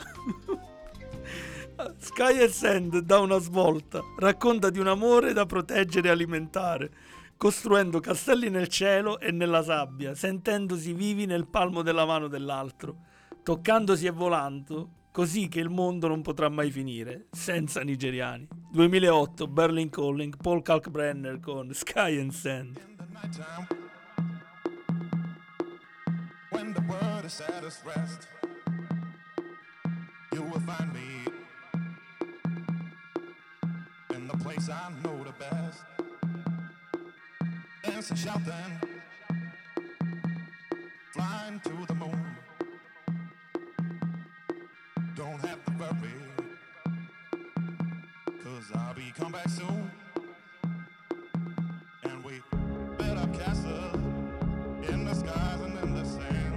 [1.98, 4.02] Sky and Sand dà una svolta.
[4.18, 6.92] Racconta di un amore da proteggere e alimentare,
[7.38, 12.96] costruendo castelli nel cielo e nella sabbia, sentendosi vivi nel palmo della mano dell'altro,
[13.44, 18.48] toccandosi e volando, così che il mondo non potrà mai finire, senza nigeriani.
[18.72, 22.80] 2008, Berlin Calling, Paul Kalkbrenner con Sky and Sand.
[26.52, 28.28] when the world is at its rest
[30.34, 31.26] you will find me
[34.16, 35.84] in the place I know the best
[37.84, 38.82] dancing shouting
[41.14, 42.31] flying to the moon
[45.22, 46.14] don't have to worry
[48.44, 49.92] cause I'll be come back soon
[52.06, 52.42] and we
[52.98, 53.98] built up castles
[54.90, 56.56] in the skies and in the sand.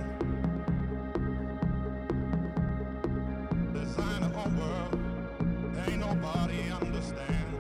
[3.75, 4.99] Design a whole world,
[5.87, 7.54] ain't nobody understand.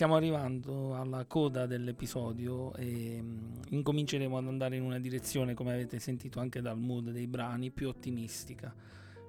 [0.00, 5.98] Stiamo arrivando alla coda dell'episodio e mm, incominceremo ad andare in una direzione, come avete
[5.98, 8.74] sentito anche dal mood dei brani, più ottimistica.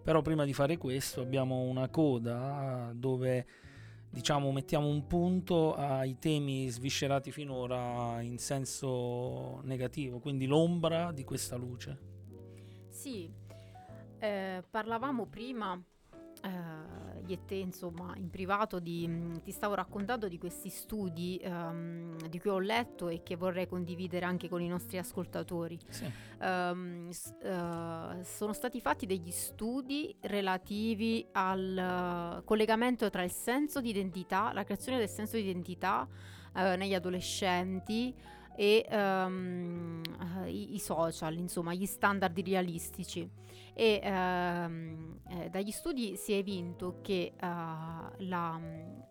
[0.01, 3.45] Però prima di fare questo abbiamo una coda dove
[4.09, 11.57] diciamo mettiamo un punto ai temi sviscerati finora in senso negativo, quindi l'ombra di questa
[11.57, 11.99] luce.
[12.87, 13.29] Sì,
[14.19, 15.77] eh, parlavamo prima,
[16.43, 17.00] eh,
[17.33, 22.49] e te, insomma, in privato di, ti stavo raccontando di questi studi ehm, di cui
[22.49, 25.79] ho letto e che vorrei condividere anche con i nostri ascoltatori.
[25.89, 26.09] Sì.
[26.41, 31.77] Ehm, s- eh, sono stati fatti degli studi relativi al
[32.39, 36.07] eh, collegamento tra il senso di identità, la creazione del senso di identità
[36.55, 38.13] eh, negli adolescenti
[38.55, 39.27] e eh,
[40.47, 43.29] i, i social, insomma, gli standard realistici.
[43.73, 48.59] E ehm, eh, dagli studi si è evinto che eh, la,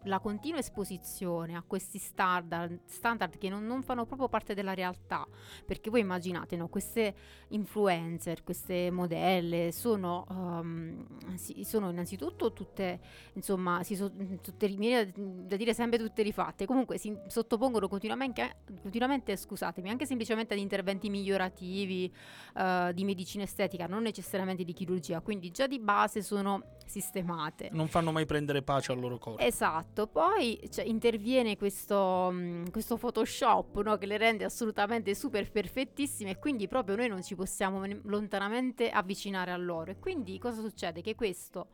[0.04, 5.26] la continua esposizione a questi standard, standard che non, non fanno proprio parte della realtà,
[5.64, 7.14] perché voi immaginate, no, queste
[7.48, 13.00] influencer, queste modelle sono, ehm, si- sono innanzitutto tutte,
[13.34, 14.12] insomma, si so-
[14.42, 20.06] tutte, mi viene da dire sempre tutte rifatte, comunque si sottopongono continuamente, continuamente scusatemi, anche
[20.06, 22.12] semplicemente ad interventi migliorativi
[22.56, 27.68] eh, di medicina estetica, non necessariamente di chirurgia, quindi già di base sono sistemate.
[27.72, 29.40] Non fanno mai prendere pace al loro corpo.
[29.40, 36.30] Esatto, poi cioè, interviene questo, mh, questo Photoshop no, che le rende assolutamente super perfettissime
[36.30, 39.92] e quindi proprio noi non ci possiamo lontanamente avvicinare a loro.
[39.92, 41.00] E quindi cosa succede?
[41.00, 41.68] Che questo,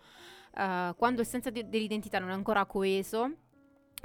[0.55, 3.31] eh, quando il senso de- dell'identità non è ancora coeso,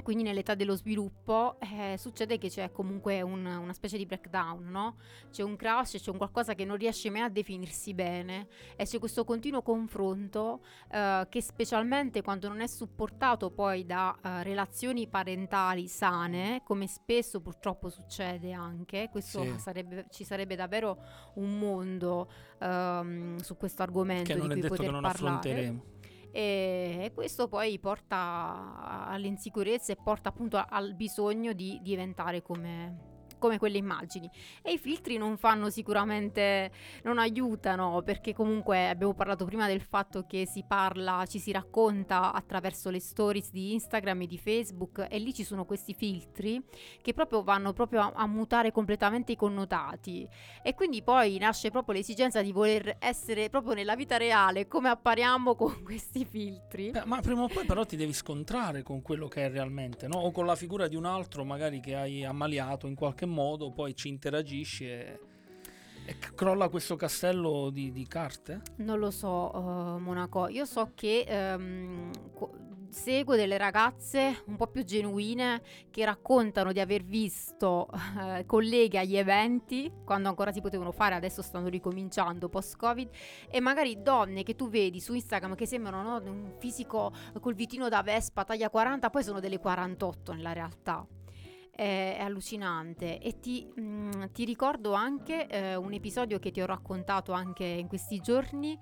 [0.02, 4.96] quindi nell'età dello sviluppo, eh, succede che c'è comunque un- una specie di breakdown, no?
[5.30, 8.98] C'è un crash, c'è un qualcosa che non riesce mai a definirsi bene e c'è
[8.98, 15.86] questo continuo confronto eh, che specialmente quando non è supportato poi da eh, relazioni parentali
[15.86, 19.58] sane, come spesso purtroppo succede anche, questo Sì.
[19.58, 20.98] sarebbe- ci sarebbe davvero
[21.34, 22.28] un mondo
[22.58, 25.26] ehm, su questo argomento Che di non cui poter che non parlare.
[25.36, 25.84] affronteremo.
[26.32, 33.11] E, questo poi porta all'insicurezza e porta appunto al bisogno di diventare come,
[33.42, 34.30] come quelle immagini.
[34.62, 36.70] E i filtri non fanno sicuramente,
[37.02, 42.32] non aiutano, perché comunque abbiamo parlato prima del fatto che si parla, ci si racconta
[42.32, 46.62] attraverso le stories di Instagram e di Facebook e lì ci sono questi filtri
[47.02, 50.28] che proprio vanno proprio a, a mutare completamente i connotati.
[50.62, 55.56] E quindi poi nasce proprio l'esigenza di voler essere proprio nella vita reale come appariamo
[55.58, 56.90] con questi filtri.
[56.90, 60.18] Beh, ma prima o poi però ti devi scontrare con quello che è realmente, no?
[60.18, 63.31] O con la figura di un altro magari che hai ammaliato in qualche modo,
[63.72, 65.18] poi ci interagisci e,
[66.04, 68.62] e crolla questo castello di, di carte?
[68.76, 70.48] Non lo so, eh, Monaco.
[70.48, 71.24] Io so che
[72.34, 77.88] co- seguo delle ragazze un po' più genuine che raccontano di aver visto
[78.18, 83.08] eh, colleghe agli eventi quando ancora si potevano fare, adesso stanno ricominciando post-Covid,
[83.50, 87.88] e magari donne che tu vedi su Instagram che sembrano no, un fisico col vitino
[87.88, 91.06] da Vespa taglia 40, poi sono delle 48 nella realtà.
[91.74, 97.32] È, allucinante e ti, mm, ti ricordo anche eh, un episodio che ti ho raccontato
[97.32, 98.78] anche in questi giorni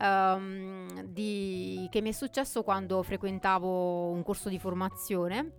[0.00, 5.52] ehm, di- che mi è successo quando frequentavo un corso di formazione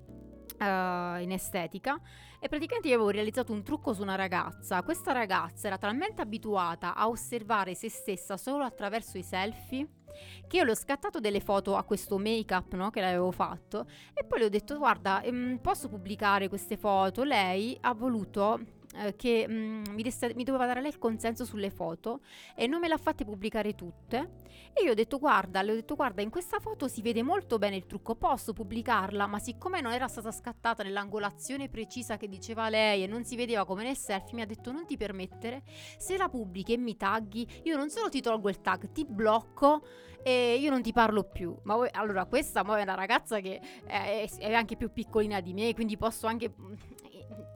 [0.59, 1.99] eh, in estetica
[2.39, 4.83] e praticamente io avevo realizzato un trucco su una ragazza.
[4.83, 9.87] Questa ragazza era talmente abituata a osservare se stessa solo attraverso i selfie
[10.47, 13.85] che io le ho scattato delle foto a questo make-up no, che le avevo fatto
[14.13, 17.23] e poi le ho detto guarda ehm, posso pubblicare queste foto?
[17.23, 21.69] Lei ha voluto eh, che mm, mi, desse- mi doveva dare lei il consenso sulle
[21.69, 22.21] foto
[22.55, 24.41] e non me l'ha fatte pubblicare tutte
[24.73, 27.57] e io ho detto guarda, le ho detto guarda in questa foto si vede molto
[27.57, 32.69] bene il trucco, posso pubblicarla ma siccome non era stata scattata nell'angolazione precisa che diceva
[32.69, 35.63] lei e non si vedeva come nel selfie mi ha detto non ti permettere,
[35.97, 39.83] se la pubblichi e mi tagghi io non solo ti tolgo il tag, ti blocco
[40.23, 41.55] e io non ti parlo più.
[41.63, 45.73] Ma voi, allora questa è una ragazza che è, è anche più piccolina di me,
[45.73, 46.73] quindi posso anche mm,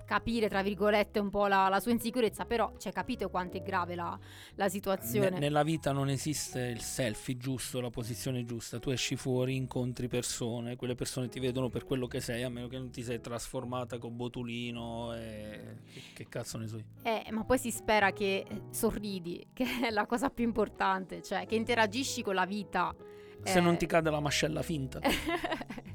[0.08, 3.94] capire, tra virgolette, un po' la, la sua insicurezza, però cioè, capite quanto è grave
[3.94, 4.18] la,
[4.56, 5.30] la situazione.
[5.32, 8.80] Ne- nella vita non esiste il selfie giusto, la posizione giusta.
[8.80, 12.68] Tu esci fuori, incontri persone, quelle persone ti vedono per quello che sei, a meno
[12.68, 16.86] che non ti sei trasformata con botulino e che, che cazzo ne so io.
[17.04, 21.46] Eh, ma poi si spera che eh, sorridi, che è la cosa più importante, cioè
[21.46, 22.96] che interagisci con la vita.
[23.44, 23.62] Se Eh.
[23.62, 25.02] non ti cade la mascella finta.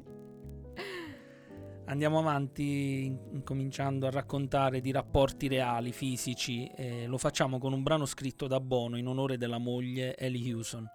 [1.92, 7.82] Andiamo avanti in- incominciando a raccontare di rapporti reali, fisici, e lo facciamo con un
[7.82, 10.88] brano scritto da Bono in onore della moglie Ellie Hewson.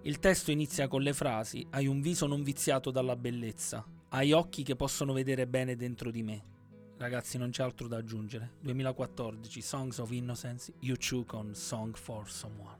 [0.00, 4.62] Il testo inizia con le frasi Hai un viso non viziato dalla bellezza, hai occhi
[4.62, 6.42] che possono vedere bene dentro di me.
[6.96, 8.52] Ragazzi, non c'è altro da aggiungere.
[8.60, 12.79] 2014, Songs of Innocence, U2 con Song for Someone.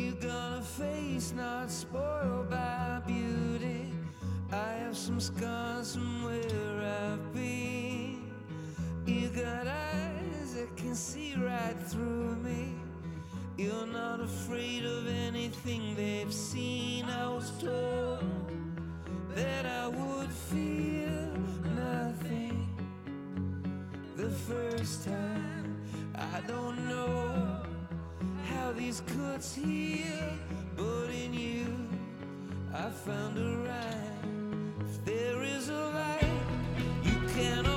[0.00, 3.92] You got a face not spoiled by beauty.
[4.50, 8.32] I have some scars from where I've been.
[9.04, 12.72] You got eyes that can see right through me.
[13.58, 17.04] You're not afraid of anything they've seen.
[17.04, 18.24] I was told
[19.34, 21.30] that I would fear
[21.76, 22.66] nothing
[24.16, 25.76] the first time.
[26.14, 27.69] I don't know
[28.50, 30.28] how these cuts heal,
[30.76, 31.66] but in you
[32.72, 34.74] I found a rhyme.
[34.80, 36.42] If there is a light,
[37.02, 37.69] you can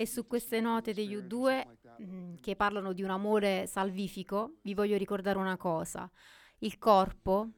[0.00, 1.66] E su queste note degli U2
[2.02, 6.10] mm, che parlano di un amore salvifico, vi voglio ricordare una cosa.
[6.60, 7.50] Il corpo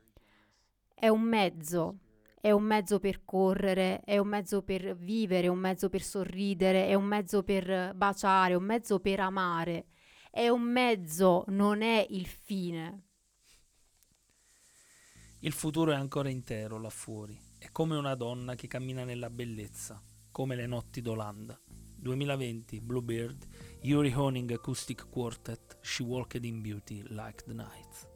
[0.93, 1.99] è un mezzo,
[2.41, 6.89] è un mezzo per correre, è un mezzo per vivere, è un mezzo per sorridere,
[6.89, 9.87] è un mezzo per baciare, è un mezzo per amare.
[10.29, 13.05] È un mezzo, non è il fine.
[15.43, 17.39] Il futuro è ancora intero là fuori.
[17.57, 20.03] È come una donna che cammina nella bellezza,
[20.33, 21.57] come le notti d'Olanda.
[22.05, 23.47] 2020, Bluebird,
[23.83, 28.12] Yuri Honing Acoustic Quartet, She Walked in Beauty Like the Night.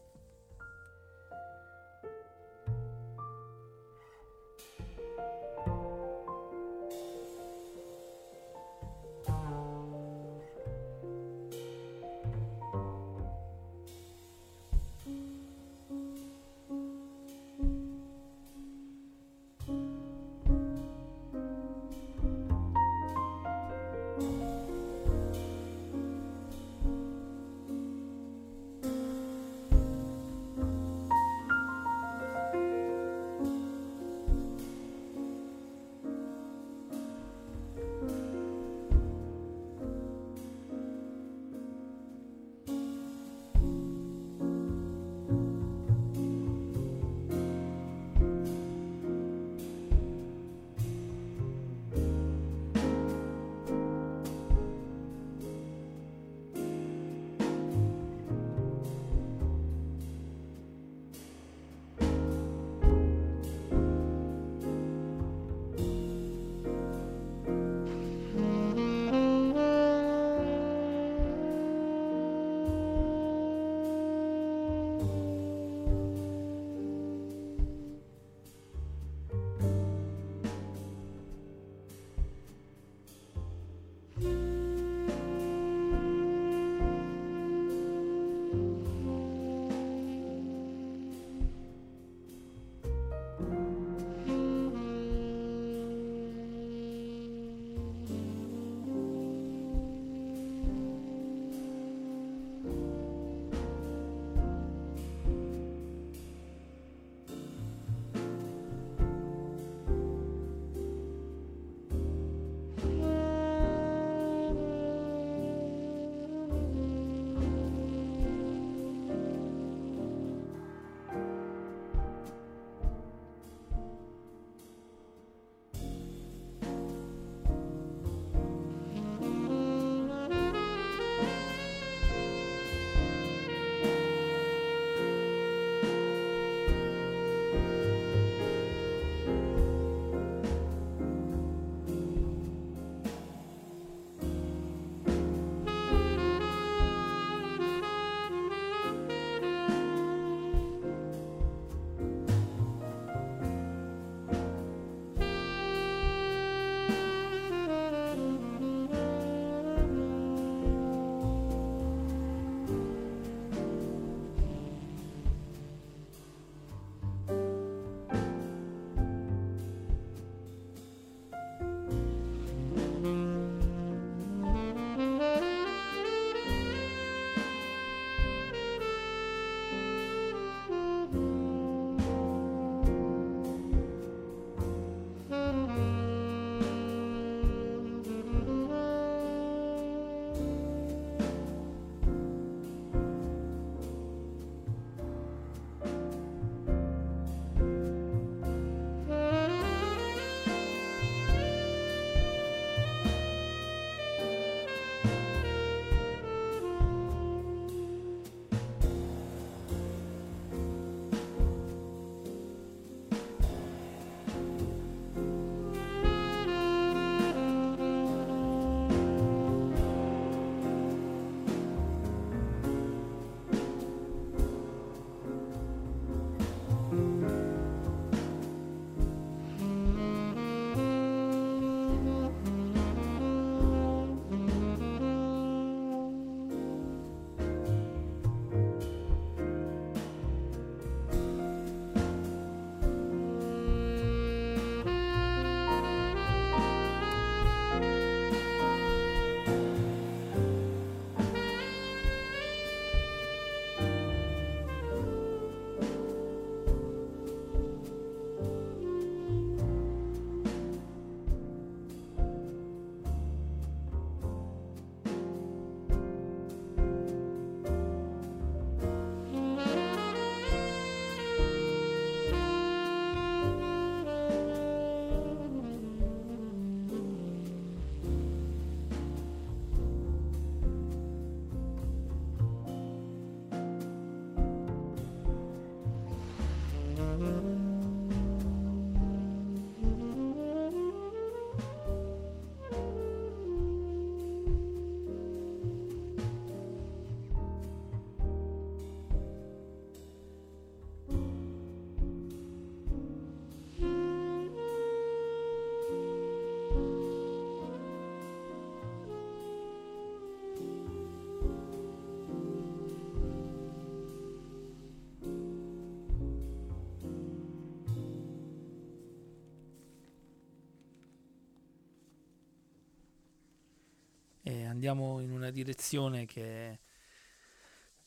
[324.77, 326.81] Andiamo in una direzione che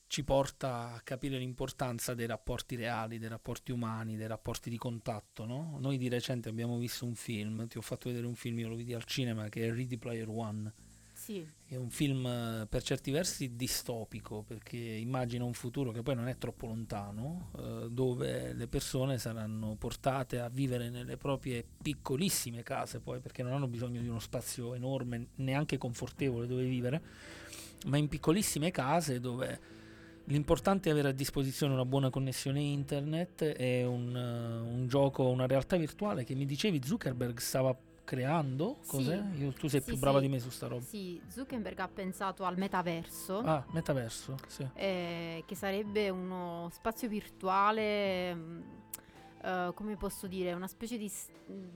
[0.06, 5.46] ci porta a capire l'importanza dei rapporti reali, dei rapporti umani, dei rapporti di contatto,
[5.46, 5.78] no?
[5.80, 8.76] Noi di recente abbiamo visto un film, ti ho fatto vedere un film, io lo
[8.76, 10.72] vidi al cinema, che è Ready Player One.
[11.30, 16.16] Sì, È un film eh, per certi versi distopico perché immagina un futuro che poi
[16.16, 22.64] non è troppo lontano, eh, dove le persone saranno portate a vivere nelle proprie piccolissime
[22.64, 27.00] case, poi perché non hanno bisogno di uno spazio enorme, neanche confortevole dove vivere,
[27.86, 29.60] ma in piccolissime case dove
[30.24, 35.46] l'importante è avere a disposizione una buona connessione internet e un, eh, un gioco, una
[35.46, 37.78] realtà virtuale che mi dicevi Zuckerberg stava
[38.10, 38.78] creando.
[38.82, 38.90] Sì.
[38.90, 39.24] Cos'è?
[39.36, 40.26] Io- tu sei Sì, più brava sì.
[40.26, 40.82] di me su sta roba.
[40.84, 43.38] sì, Zuckerberg ha pensato al metaverso.
[43.42, 44.68] Ah, metaverso, sì.
[44.74, 48.62] eh, che sarebbe uno spazio virtuale, mm,
[49.44, 51.12] eh, come posso dire, una specie di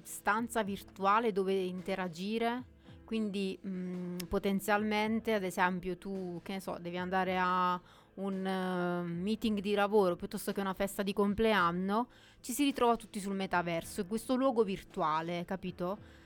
[0.02, 2.64] stanza virtuale dove interagire.
[3.06, 7.80] Quindi mm, potenzialmente, ad esempio, tu, che ne so, devi andare a
[8.16, 12.08] un eh, meeting di lavoro piuttosto che una festa di compleanno,
[12.42, 16.22] ci si ritrova tutti sul metaverso, è questo luogo virtuale, capito?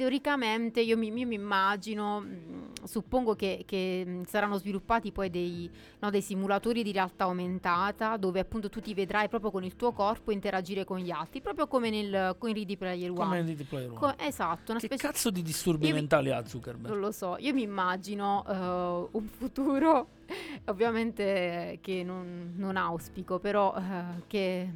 [0.00, 5.68] Teoricamente io mi, io mi immagino, mm, suppongo che, che, mm, saranno sviluppati poi dei,
[5.98, 9.92] no, dei simulatori di realtà aumentata dove appunto tu ti vedrai proprio con il tuo
[9.92, 13.42] corpo interagire con gli altri, proprio come nel con Ready Player Come One.
[13.44, 13.98] Ready Player One.
[13.98, 16.88] Co- esatto, una Che specie cazzo di disturbi Io mi- mentali ha Zuckerberg?
[16.88, 20.08] non lo so, io mi immagino eh, un futuro,
[20.64, 24.66] ovviamente che non, non auspico, però eh, che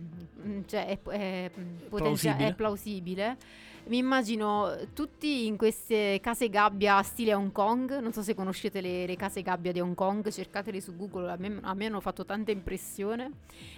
[0.47, 2.47] mm, cioè, è, è, mm, potenza- plausibile.
[2.47, 3.37] è plausibile.
[3.87, 9.05] Mi immagino tutti in queste case gabbia stile Hong Kong, non so se conoscete le,
[9.05, 12.25] le case gabbia di Hong Kong, cercatele su Google, a me, a me hanno fatto
[12.25, 13.31] tanta impressione,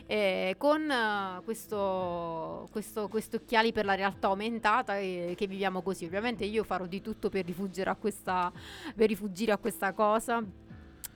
[0.07, 6.05] eh, con eh, questo, questo, questi occhiali per la realtà aumentata e che viviamo così.
[6.05, 7.45] Ovviamente io farò di tutto per
[7.87, 8.53] a questa,
[8.95, 10.41] per rifugire a questa cosa.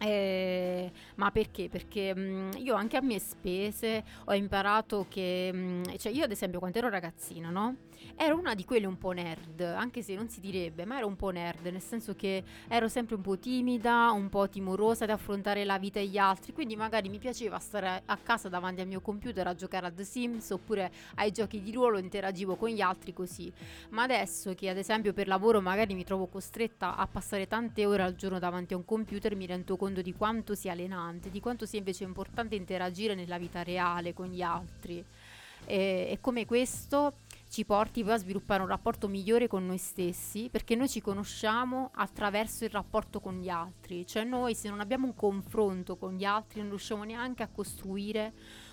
[0.03, 1.69] Eh, ma perché?
[1.69, 6.59] Perché mh, io anche a mie spese ho imparato che, mh, cioè io ad esempio
[6.59, 7.77] quando ero ragazzina, no?
[8.17, 11.17] Ero una di quelle un po' nerd, anche se non si direbbe, ma ero un
[11.17, 15.65] po' nerd, nel senso che ero sempre un po' timida, un po' timorosa di affrontare
[15.65, 19.47] la vita degli altri, quindi magari mi piaceva stare a casa davanti al mio computer
[19.47, 23.53] a giocare a The Sims oppure ai giochi di ruolo, interagivo con gli altri così.
[23.91, 28.03] Ma adesso che ad esempio per lavoro magari mi trovo costretta a passare tante ore
[28.03, 31.67] al giorno davanti a un computer, mi rendo conto di quanto sia allenante, di quanto
[31.67, 35.05] sia invece importante interagire nella vita reale con gli altri.
[35.67, 37.15] E, e come questo
[37.51, 41.91] ci porti poi a sviluppare un rapporto migliore con noi stessi, perché noi ci conosciamo
[41.95, 46.25] attraverso il rapporto con gli altri, cioè noi se non abbiamo un confronto con gli
[46.25, 48.33] altri non riusciamo neanche a costruire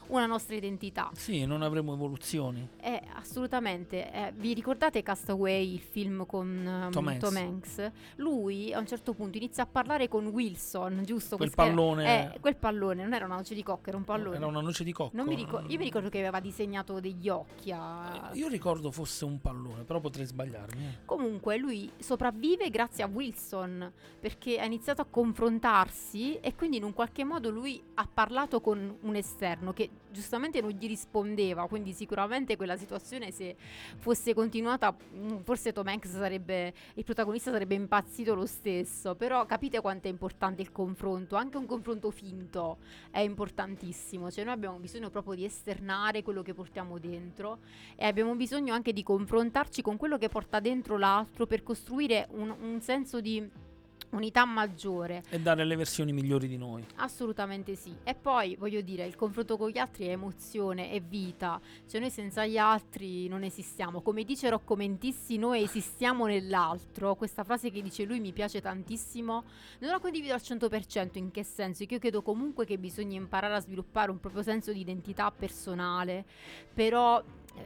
[0.09, 1.09] una nostra identità.
[1.13, 2.67] Sì, non avremo evoluzioni.
[2.81, 4.11] Eh, assolutamente.
[4.11, 7.35] Eh, vi ricordate Castaway, il film con ehm, Tom Hanks.
[7.35, 7.91] Hanks?
[8.17, 11.35] Lui a un certo punto inizia a parlare con Wilson, giusto?
[11.37, 14.03] Quel Questa era- pallone- eh, quel pallone, non era una noce di cocca, era un
[14.03, 14.35] pallone.
[14.37, 15.15] Era una noce di cocco.
[15.15, 17.71] Non mi ricor- io mi ricordo che aveva disegnato degli occhi.
[17.71, 20.85] a- Io ricordo fosse un pallone, però potrei sbagliarmi.
[20.85, 20.97] eh.
[21.05, 26.93] Comunque lui sopravvive grazie a Wilson perché ha iniziato a confrontarsi e quindi in un
[26.93, 32.55] qualche modo lui ha parlato con un esterno che giustamente non gli rispondeva, quindi sicuramente
[32.55, 33.55] quella situazione se
[33.97, 39.81] fosse continuata mm, forse Tom Hanks sarebbe il protagonista sarebbe impazzito lo stesso, però capite
[39.81, 42.77] quanto è importante il confronto, anche un confronto finto
[43.11, 47.59] è importantissimo, cioè noi abbiamo bisogno proprio di esternare quello che portiamo dentro
[47.95, 52.55] e abbiamo bisogno anche di confrontarci con quello che porta dentro l'altro per costruire un,
[52.59, 53.65] un senso di
[54.11, 55.23] unità maggiore.
[55.29, 56.85] E dare le versioni migliori di noi.
[56.95, 57.95] Assolutamente sì.
[58.03, 61.59] E poi voglio dire, il confronto con gli altri è emozione, è vita.
[61.87, 64.01] Cioè noi senza gli altri non esistiamo.
[64.01, 67.15] Come dice Rocco Mentissi, noi esistiamo nell'altro.
[67.15, 69.43] Questa frase che dice lui mi piace tantissimo.
[69.79, 71.85] Non la condivido al 100%, in che senso?
[71.85, 76.25] Che io credo comunque che bisogna imparare a sviluppare un proprio senso di identità personale.
[76.73, 77.23] Però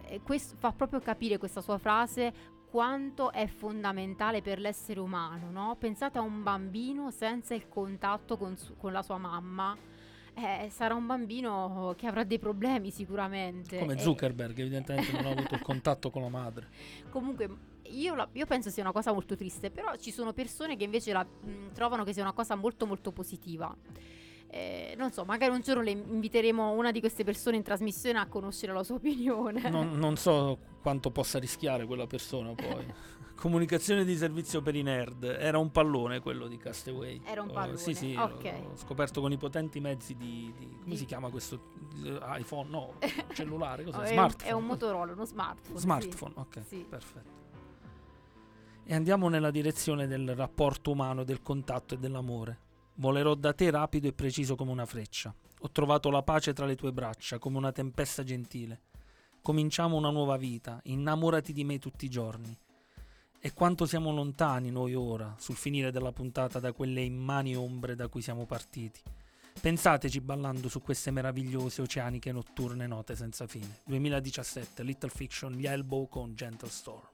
[0.08, 2.34] eh, questo fa proprio capire questa sua frase
[2.72, 5.76] quanto è fondamentale per l'essere umano, no?
[5.78, 9.78] Pensate a un bambino senza il contatto con, su- con la sua mamma.
[10.34, 13.78] Eh, sarà un bambino che avrà dei problemi sicuramente.
[13.78, 16.70] Come E- Zuckerberg, evidentemente non ha avuto il contatto con la madre.
[17.12, 17.50] Comunque,
[17.90, 21.12] io, la- io penso sia una cosa molto triste, però ci sono persone che invece
[21.12, 23.76] la mh, trovano che sia una cosa molto molto positiva.
[24.54, 28.28] Eh, non so, magari un giorno le inviteremo una di queste persone in trasmissione a
[28.28, 29.70] conoscere la sua opinione.
[29.70, 32.86] Non, non so quanto possa rischiare quella persona poi.
[33.42, 35.24] Comunicazione di servizio per i nerd.
[35.24, 37.22] Era un pallone quello di Castaway.
[37.24, 38.44] Era un Oh, pallone, sì, sì, ok.
[38.44, 40.54] l'ho scoperto con i potenti mezzi di...
[40.58, 41.70] di- come Di- si chiama questo?
[42.04, 42.70] Eh, iPhone?
[42.70, 42.96] No,
[43.34, 43.98] cellulare, cos'è?
[43.98, 44.50] Oh, è, un, Smartphone.
[44.50, 45.76] è un Motorola, uno smartphone.
[45.78, 45.82] sì.
[45.82, 46.86] Smartphone, ok, Sì.
[46.88, 47.40] perfetto.
[48.84, 52.60] e andiamo nella direzione del rapporto umano, del contatto e dell'amore.
[52.96, 55.34] Volerò da te rapido e preciso come una freccia.
[55.62, 58.82] Ho trovato la pace tra le tue braccia, come una tempesta gentile.
[59.42, 62.56] Cominciamo una nuova vita, innamorati di me tutti i giorni.
[63.40, 68.08] E quanto siamo lontani noi ora, sul finire della puntata, da quelle immani ombre da
[68.08, 69.02] cui siamo partiti.
[69.60, 73.80] Pensateci ballando su queste meravigliose oceaniche notturne note senza fine.
[73.86, 77.11] 2017, Little Fiction, gli Elbow con Gentle Storm.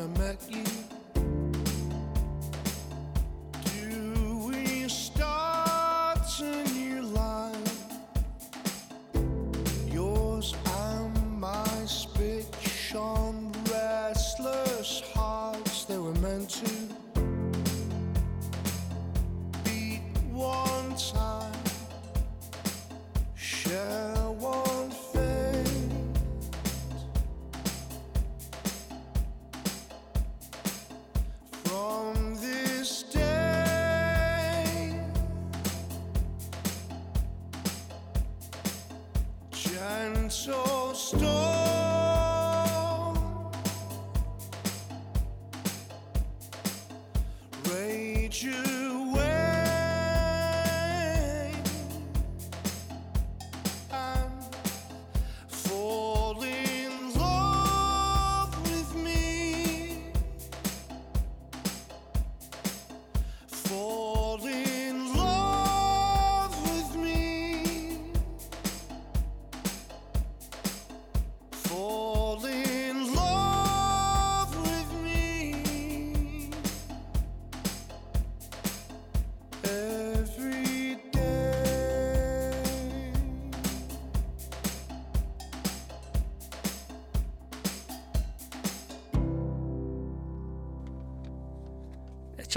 [0.00, 0.49] When I met
[48.30, 48.69] need you.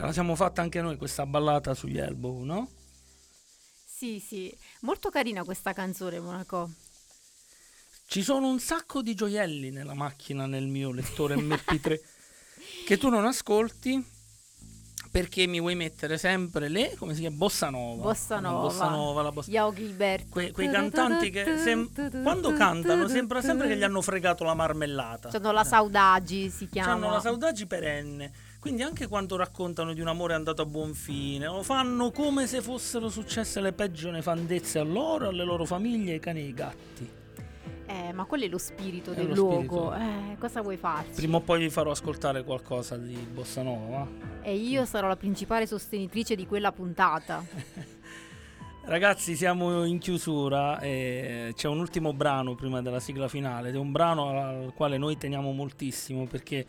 [0.03, 2.67] Ce la siamo fatta anche noi questa ballata sugli Elbow, no?
[3.85, 6.69] Sì, sì, molto carina questa canzone, Monaco.
[8.05, 11.99] Ci sono un sacco di gioielli nella macchina, nel mio lettore MP3,
[12.85, 14.11] che tu non ascolti
[15.09, 18.01] perché mi vuoi mettere sempre le, come si chiama, Bossa Nova.
[18.01, 18.61] Bossa Nova.
[18.61, 19.51] Bossa Nova, la bossa...
[19.51, 20.27] Yao Gilbert.
[20.27, 25.29] Que- quei cantanti che sem- quando cantano sembra sempre che gli hanno fregato la marmellata.
[25.29, 26.91] C'hanno la Saudagi, si chiama.
[26.91, 28.33] Hanno la saudagi perenne.
[28.63, 32.61] Quindi anche quando raccontano di un amore andato a buon fine, lo fanno come se
[32.61, 37.09] fossero successe le peggio nefandezze a loro, alle loro famiglie, ai cani e ai gatti.
[37.87, 39.91] Eh, ma quello è lo spirito È del lo luogo.
[39.91, 39.93] spirito.
[39.95, 41.11] Eh, cosa vuoi farci?
[41.11, 44.07] Prima o poi vi farò ascoltare qualcosa di Bossa Nova.
[44.41, 47.43] E io sarò la principale sostenitrice di quella puntata.
[48.85, 53.77] Ragazzi, siamo in chiusura e c'è un ultimo brano prima della sigla finale ed è
[53.77, 56.65] un brano al quale noi teniamo moltissimo perché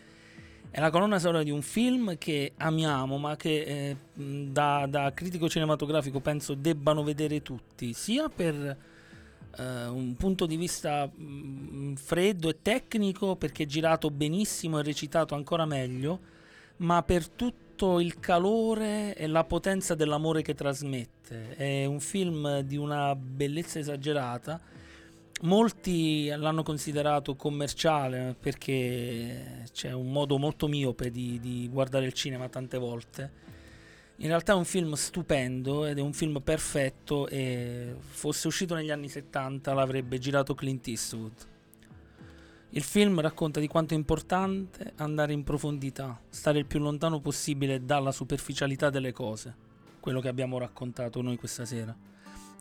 [0.74, 5.12] è la colonna sonora di un film che amiamo ma che eh, mh, da, da
[5.14, 8.76] critico cinematografico penso debbano vedere tutti, sia per
[9.56, 15.36] eh, un punto di vista mm, freddo e tecnico perché è girato benissimo e recitato
[15.36, 16.18] ancora meglio,
[16.78, 21.54] ma per tutto il calore e la potenza dell'amore che trasmette.
[21.54, 24.60] È un film di una bellezza esagerata.
[25.44, 32.48] Molti l'hanno considerato commerciale perché c'è un modo molto miope di, di guardare il cinema
[32.48, 33.42] tante volte.
[34.16, 38.90] In realtà è un film stupendo ed è un film perfetto e fosse uscito negli
[38.90, 41.32] anni 70 l'avrebbe girato Clint Eastwood.
[42.70, 47.84] Il film racconta di quanto è importante andare in profondità, stare il più lontano possibile
[47.84, 49.54] dalla superficialità delle cose,
[50.00, 51.94] quello che abbiamo raccontato noi questa sera.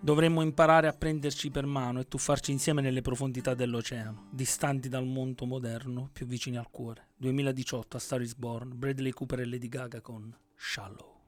[0.04, 5.46] Dovremmo imparare a prenderci per mano e tuffarci insieme nelle profondità dell'oceano, distanti dal mondo
[5.46, 7.12] moderno, più vicini al cuore.
[7.16, 11.22] 2018 a Star is Born, Bradley Cooper e Lady Gaga con Shallow.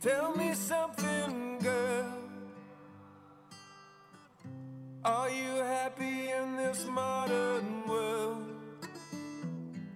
[0.00, 2.14] Tell me something, girl.
[5.02, 8.56] Are you happy in this modern world?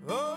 [0.07, 0.36] Or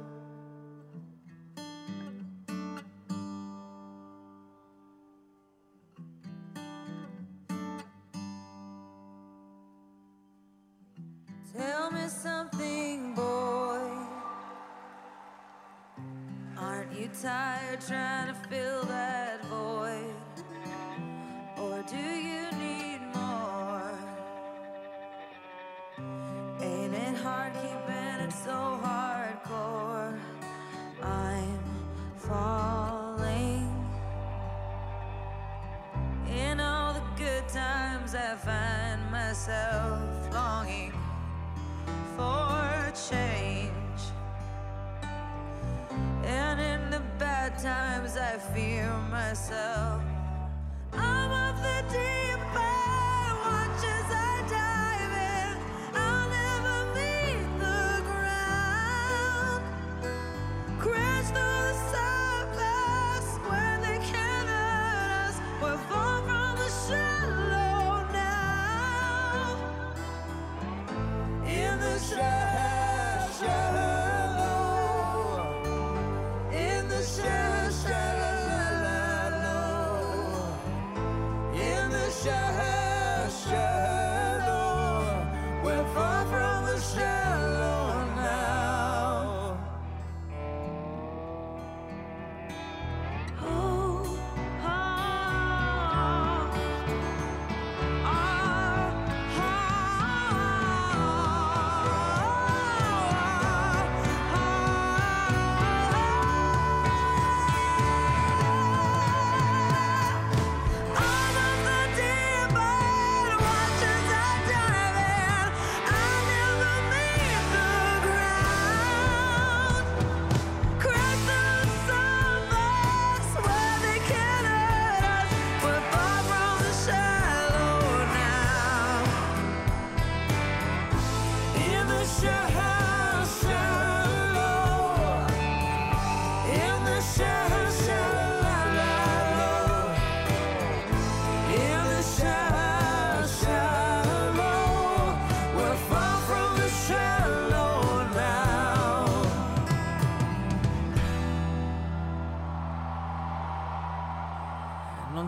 [17.77, 19.10] Trying to fill that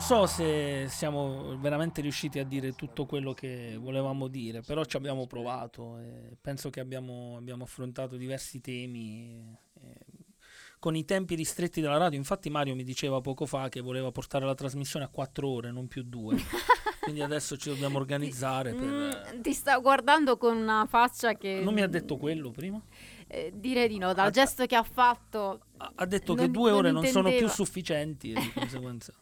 [0.05, 5.27] so se siamo veramente riusciti a dire tutto quello che volevamo dire, però ci abbiamo
[5.27, 9.95] provato e penso che abbiamo, abbiamo affrontato diversi temi eh,
[10.79, 12.17] con i tempi ristretti della radio.
[12.19, 15.87] Infatti Mario mi diceva poco fa che voleva portare la trasmissione a quattro ore, non
[15.87, 16.35] più due.
[16.99, 18.87] Quindi adesso ci dobbiamo organizzare per...
[19.35, 21.59] Mm, ti sta guardando con una faccia che...
[21.61, 22.81] Non mi ha detto quello prima?
[23.27, 25.61] Eh, direi di no, dal Ah, gesto che ha fatto...
[25.77, 29.13] Ha- Ha detto Non- che due non ore non sono più sufficienti e di conseguenza...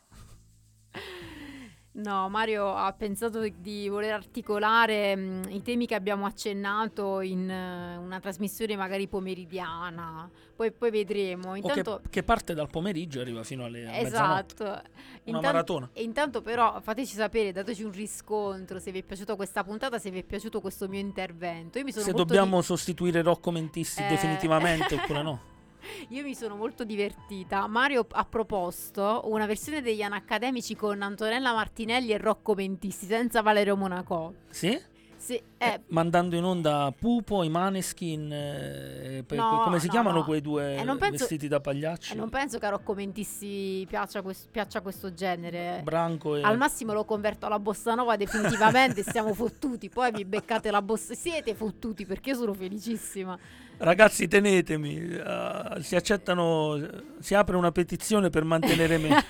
[1.93, 7.97] No, Mario ha pensato di voler articolare mh, i temi che abbiamo accennato in eh,
[7.97, 10.29] una trasmissione magari pomeridiana.
[10.55, 11.49] Poi, poi vedremo.
[11.49, 14.63] O che, Intanto, che parte dal pomeriggio e arriva fino alle esatto.
[14.63, 14.81] Una
[15.25, 15.89] Intan- maratona.
[15.91, 20.09] E intanto però fateci sapere, dateci un riscontro se vi è piaciuta questa puntata, se
[20.11, 21.77] vi è piaciuto questo mio intervento.
[21.91, 24.07] Se dobbiamo sostituire Rocco Mentisti Eh.
[24.07, 25.39] definitivamente oppure no.
[26.09, 27.67] Io mi sono molto divertita.
[27.67, 33.75] Mario ha proposto una versione degli Anacademici con Antonella Martinelli e Rocco Mentisti, senza Valerio
[33.75, 34.35] Monaco.
[34.49, 34.79] Sì?
[35.21, 40.17] Sì, eh, Mandando in onda Pupo, i Maneskin, eh, pe- No, come si no, chiamano
[40.17, 40.23] no.
[40.23, 42.13] quei due Eh, penso- vestiti da pagliacci?
[42.13, 45.81] e non penso che a Rocco Mentisti piaccia, quest- piaccia questo genere.
[45.83, 46.41] Branco e...
[46.41, 49.89] Al massimo lo converto alla bossa nova definitivamente, siamo fottuti.
[49.89, 51.13] Poi mi beccate la bossa.
[51.13, 53.37] Siete fottuti perché io sono felicissima.
[53.77, 54.95] Ragazzi, tenetemi.
[54.97, 56.79] eh, si accettano.
[57.19, 59.09] Si apre una petizione per mantenere me.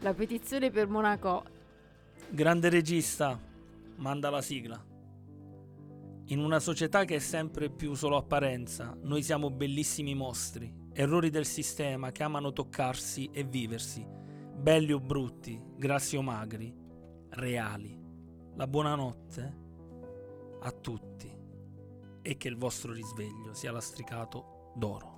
[0.00, 1.42] La petizione per Monaco.
[2.28, 3.38] Grande regista,
[3.98, 4.84] manda la sigla.
[6.30, 11.46] In una società che è sempre più solo apparenza, noi siamo bellissimi mostri, errori del
[11.46, 16.74] sistema che amano toccarsi e viversi, belli o brutti, grassi o magri,
[17.30, 17.98] reali.
[18.56, 19.56] La buonanotte
[20.60, 21.36] a tutti
[22.20, 25.17] e che il vostro risveglio sia lastricato d'oro.